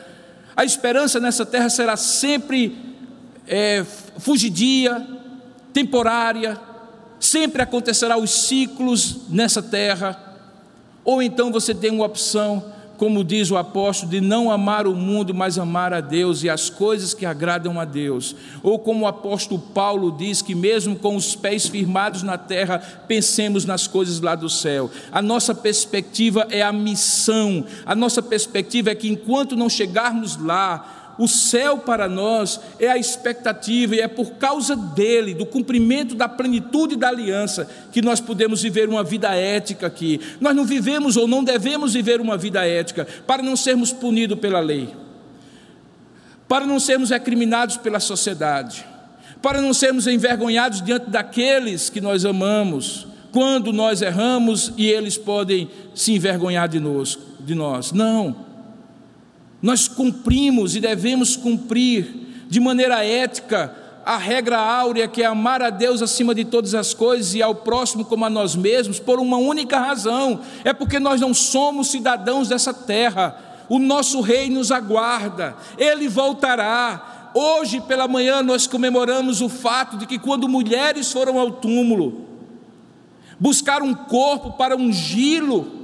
[0.55, 2.77] A esperança nessa terra será sempre
[3.47, 3.83] é,
[4.19, 5.05] fugidia,
[5.73, 6.59] temporária,
[7.19, 10.37] sempre acontecerá os ciclos nessa terra.
[11.03, 15.33] Ou então você tem uma opção como diz o apóstolo, de não amar o mundo,
[15.33, 18.35] mas amar a Deus e as coisas que agradam a Deus.
[18.63, 23.65] Ou como o apóstolo Paulo diz, que mesmo com os pés firmados na terra, pensemos
[23.65, 24.89] nas coisas lá do céu.
[25.11, 30.96] A nossa perspectiva é a missão, a nossa perspectiva é que enquanto não chegarmos lá,
[31.17, 36.29] o céu para nós é a expectativa e é por causa dele, do cumprimento da
[36.29, 40.21] plenitude da aliança, que nós podemos viver uma vida ética aqui.
[40.39, 44.59] Nós não vivemos ou não devemos viver uma vida ética para não sermos punidos pela
[44.59, 44.93] lei,
[46.47, 48.85] para não sermos recriminados pela sociedade,
[49.41, 55.69] para não sermos envergonhados diante daqueles que nós amamos, quando nós erramos e eles podem
[55.93, 57.17] se envergonhar de nós.
[57.39, 57.91] De nós.
[57.91, 58.46] Não.
[59.61, 65.69] Nós cumprimos e devemos cumprir de maneira ética a regra áurea que é amar a
[65.69, 69.35] Deus acima de todas as coisas e ao próximo como a nós mesmos, por uma
[69.35, 73.43] única razão: é porque nós não somos cidadãos dessa terra.
[73.67, 77.31] O nosso rei nos aguarda, ele voltará.
[77.33, 82.25] Hoje pela manhã nós comemoramos o fato de que quando mulheres foram ao túmulo,
[83.37, 85.76] buscar um corpo para ungí-lo,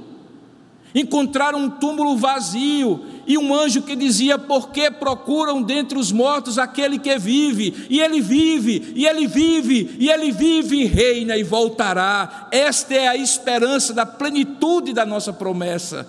[0.94, 6.58] encontraram um túmulo vazio e um anjo que dizia: Por que procuram dentre os mortos
[6.58, 7.86] aquele que vive?
[7.90, 12.48] E ele vive, e ele vive, e ele vive e reina e voltará.
[12.52, 16.06] Esta é a esperança da plenitude da nossa promessa.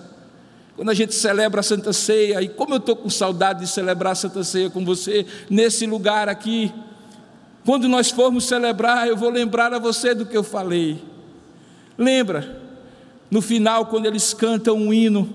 [0.76, 4.12] Quando a gente celebra a Santa Ceia, e como eu estou com saudade de celebrar
[4.12, 6.72] a Santa Ceia com você, nesse lugar aqui,
[7.64, 11.02] quando nós formos celebrar, eu vou lembrar a você do que eu falei.
[11.96, 12.65] Lembra?
[13.30, 15.28] No final, quando eles cantam um hino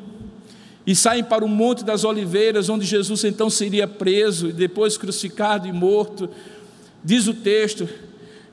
[0.86, 5.68] e saem para o Monte das Oliveiras, onde Jesus então seria preso e depois crucificado
[5.68, 6.30] e morto,
[7.04, 7.88] diz o texto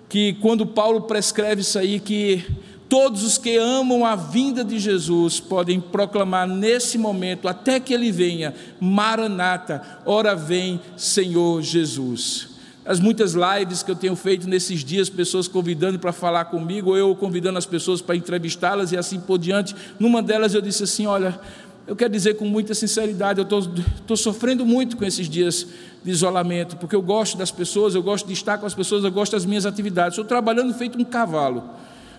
[0.09, 2.45] que quando Paulo prescreve isso aí, que
[2.89, 8.11] Todos os que amam a vinda de Jesus podem proclamar nesse momento, até que ele
[8.11, 12.58] venha, Maranata, ora vem, Senhor Jesus.
[12.89, 16.97] As muitas lives que eu tenho feito nesses dias, pessoas convidando para falar comigo, ou
[16.97, 19.77] eu convidando as pessoas para entrevistá-las e assim por diante.
[20.01, 21.39] Numa delas eu disse assim: Olha,
[21.87, 25.67] eu quero dizer com muita sinceridade, eu estou sofrendo muito com esses dias
[26.03, 29.13] de isolamento, porque eu gosto das pessoas, eu gosto de estar com as pessoas, eu
[29.13, 30.15] gosto das minhas atividades.
[30.15, 31.65] Estou trabalhando feito um cavalo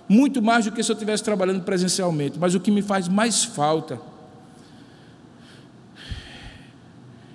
[0.08, 2.38] muito mais do que se eu estivesse trabalhando presencialmente.
[2.38, 4.00] Mas o que me faz mais falta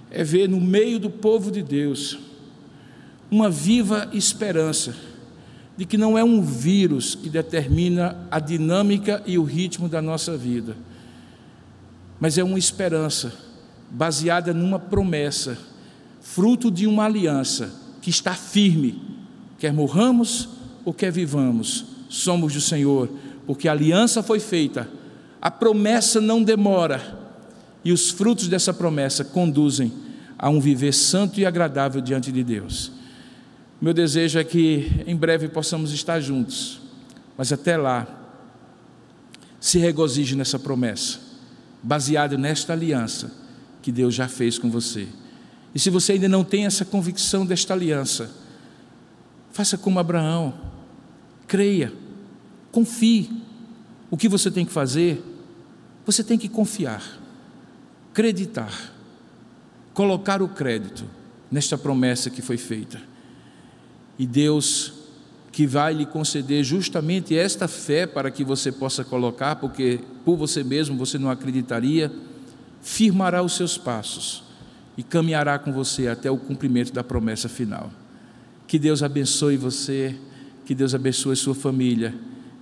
[0.09, 2.33] é ver no meio do povo de Deus
[3.35, 4.95] uma viva esperança
[5.77, 10.37] de que não é um vírus que determina a dinâmica e o ritmo da nossa
[10.37, 10.77] vida,
[12.21, 13.35] mas é uma esperança
[13.91, 15.59] baseada numa promessa,
[16.21, 19.03] fruto de uma aliança que está firme,
[19.59, 20.49] quer morramos
[20.85, 23.11] ou quer vivamos somos do Senhor,
[23.49, 24.89] porque a aliança foi feita,
[25.43, 27.19] a promessa não demora,
[27.85, 29.93] e os frutos dessa promessa conduzem
[30.39, 33.03] a um viver santo e agradável diante de Deus.
[33.85, 36.81] Meu desejo é que em breve possamos estar juntos,
[37.37, 38.09] mas até lá,
[39.61, 41.21] se regozije nessa promessa,
[41.83, 43.31] baseada nesta aliança
[43.83, 45.07] que Deus já fez com você.
[45.75, 48.31] E se você ainda não tem essa convicção desta aliança,
[49.53, 50.55] faça como Abraão,
[51.47, 51.93] creia
[52.73, 53.31] Confie.
[54.11, 55.23] O que você tem que fazer?
[56.07, 57.03] Você tem que confiar,
[58.11, 58.95] acreditar,
[59.93, 61.05] colocar o crédito
[61.53, 63.13] nesta promessa que foi feita.
[64.19, 64.93] E Deus,
[65.51, 70.63] que vai lhe conceder justamente esta fé para que você possa colocar, porque por você
[70.63, 72.13] mesmo você não acreditaria,
[72.81, 74.45] firmará os seus passos
[74.97, 77.91] e caminhará com você até o cumprimento da promessa final.
[78.67, 80.17] Que Deus abençoe você,
[80.65, 82.15] que Deus abençoe sua família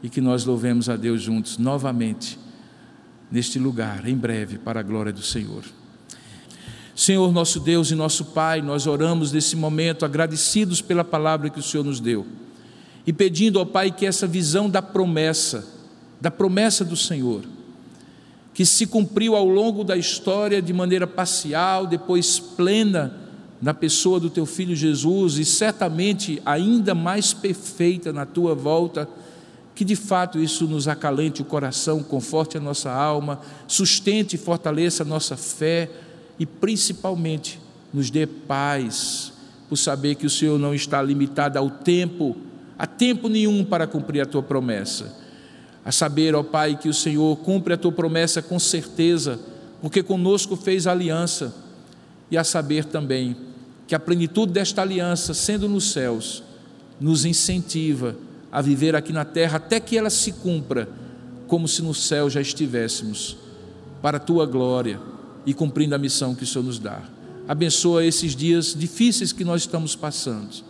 [0.03, 2.39] e que nós louvemos a Deus juntos novamente
[3.31, 5.65] neste lugar, em breve, para a glória do Senhor.
[6.95, 11.63] Senhor, nosso Deus e nosso Pai, nós oramos nesse momento agradecidos pela palavra que o
[11.63, 12.27] Senhor nos deu
[13.07, 15.67] e pedindo ao Pai que essa visão da promessa,
[16.21, 17.43] da promessa do Senhor,
[18.55, 23.17] que se cumpriu ao longo da história de maneira parcial, depois plena
[23.61, 29.09] na pessoa do teu filho Jesus e certamente ainda mais perfeita na tua volta
[29.75, 35.03] que de fato isso nos acalente o coração, conforte a nossa alma, sustente e fortaleça
[35.03, 35.89] a nossa fé
[36.39, 37.61] e principalmente
[37.93, 39.33] nos dê paz,
[39.69, 42.37] por saber que o Senhor não está limitado ao tempo,
[42.79, 45.17] a tempo nenhum para cumprir a tua promessa.
[45.85, 49.39] A saber, ó Pai, que o Senhor cumpre a tua promessa com certeza,
[49.81, 51.55] porque conosco fez aliança,
[52.31, 53.37] e a saber também
[53.87, 56.43] que a plenitude desta aliança, sendo nos céus,
[57.01, 58.17] nos incentiva
[58.51, 60.89] a viver aqui na terra até que ela se cumpra,
[61.47, 63.37] como se no céu já estivéssemos,
[64.01, 64.99] para a tua glória
[65.45, 67.01] e cumprindo a missão que o Senhor nos dá.
[67.49, 70.65] Abençoa esses dias difíceis que nós estamos passando.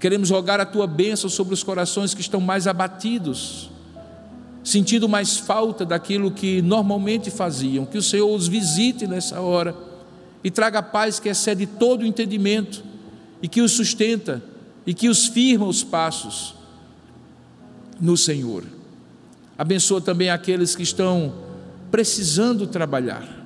[0.00, 3.70] Queremos rogar a tua bênção sobre os corações que estão mais abatidos,
[4.62, 7.84] sentindo mais falta daquilo que normalmente faziam.
[7.84, 9.74] Que o Senhor os visite nessa hora
[10.42, 12.82] e traga a paz que excede todo o entendimento
[13.42, 14.42] e que os sustenta
[14.86, 16.54] e que os firma os passos
[18.00, 18.64] no Senhor.
[19.56, 21.34] Abençoa também aqueles que estão
[21.90, 23.37] precisando trabalhar,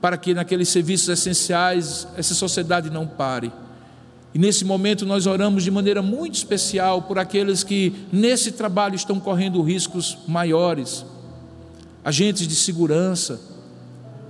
[0.00, 3.52] para que naqueles serviços essenciais essa sociedade não pare.
[4.32, 9.18] E nesse momento nós oramos de maneira muito especial por aqueles que nesse trabalho estão
[9.18, 11.04] correndo riscos maiores,
[12.04, 13.40] agentes de segurança,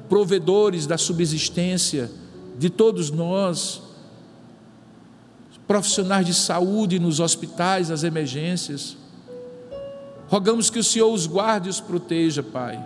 [0.09, 2.11] provedores da subsistência
[2.59, 3.83] de todos nós,
[5.69, 8.97] profissionais de saúde nos hospitais, nas emergências.
[10.29, 12.85] Rogamos que o Senhor os guarde e os proteja, Pai.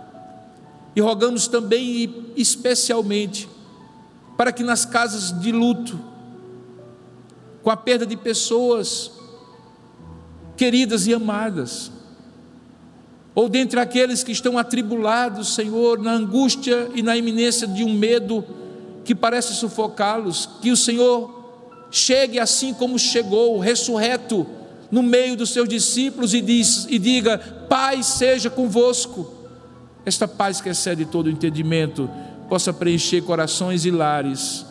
[0.95, 1.83] E rogamos também
[2.35, 3.49] e especialmente
[4.37, 5.99] para que nas casas de luto,
[7.63, 9.11] com a perda de pessoas
[10.55, 11.91] queridas e amadas,
[13.33, 18.45] ou dentre aqueles que estão atribulados, Senhor, na angústia e na iminência de um medo
[19.03, 21.35] que parece sufocá-los, que o Senhor
[21.91, 24.47] chegue assim como chegou, ressurreto,
[24.89, 27.37] no meio dos seus discípulos e, diz, e diga:
[27.67, 29.34] Paz seja convosco.
[30.05, 32.09] Esta paz que excede todo o entendimento
[32.47, 34.65] possa preencher corações e lares.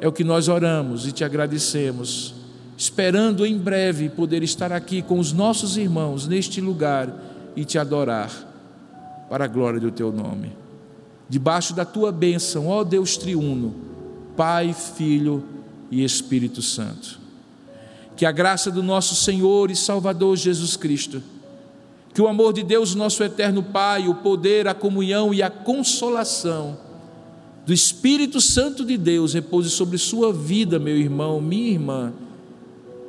[0.00, 2.34] É o que nós oramos e te agradecemos,
[2.76, 7.12] esperando em breve poder estar aqui com os nossos irmãos neste lugar
[7.56, 8.30] e te adorar,
[9.28, 10.52] para a glória do teu nome.
[11.28, 13.74] Debaixo da tua bênção, ó Deus triuno,
[14.36, 15.44] Pai, Filho
[15.90, 17.20] e Espírito Santo
[18.20, 21.22] que a graça do nosso Senhor e Salvador Jesus Cristo,
[22.12, 26.78] Que o amor de Deus, nosso eterno Pai, o poder, a comunhão e a consolação
[27.64, 32.12] do Espírito Santo de Deus repouse sobre sua vida, meu irmão, minha irmã,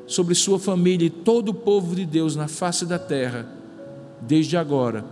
[0.06, 3.48] sobre sua família e todo o povo de Deus na face da terra,
[4.22, 5.04] desde agora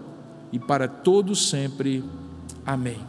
[0.52, 2.04] e para todo sempre.
[2.66, 3.09] Amém.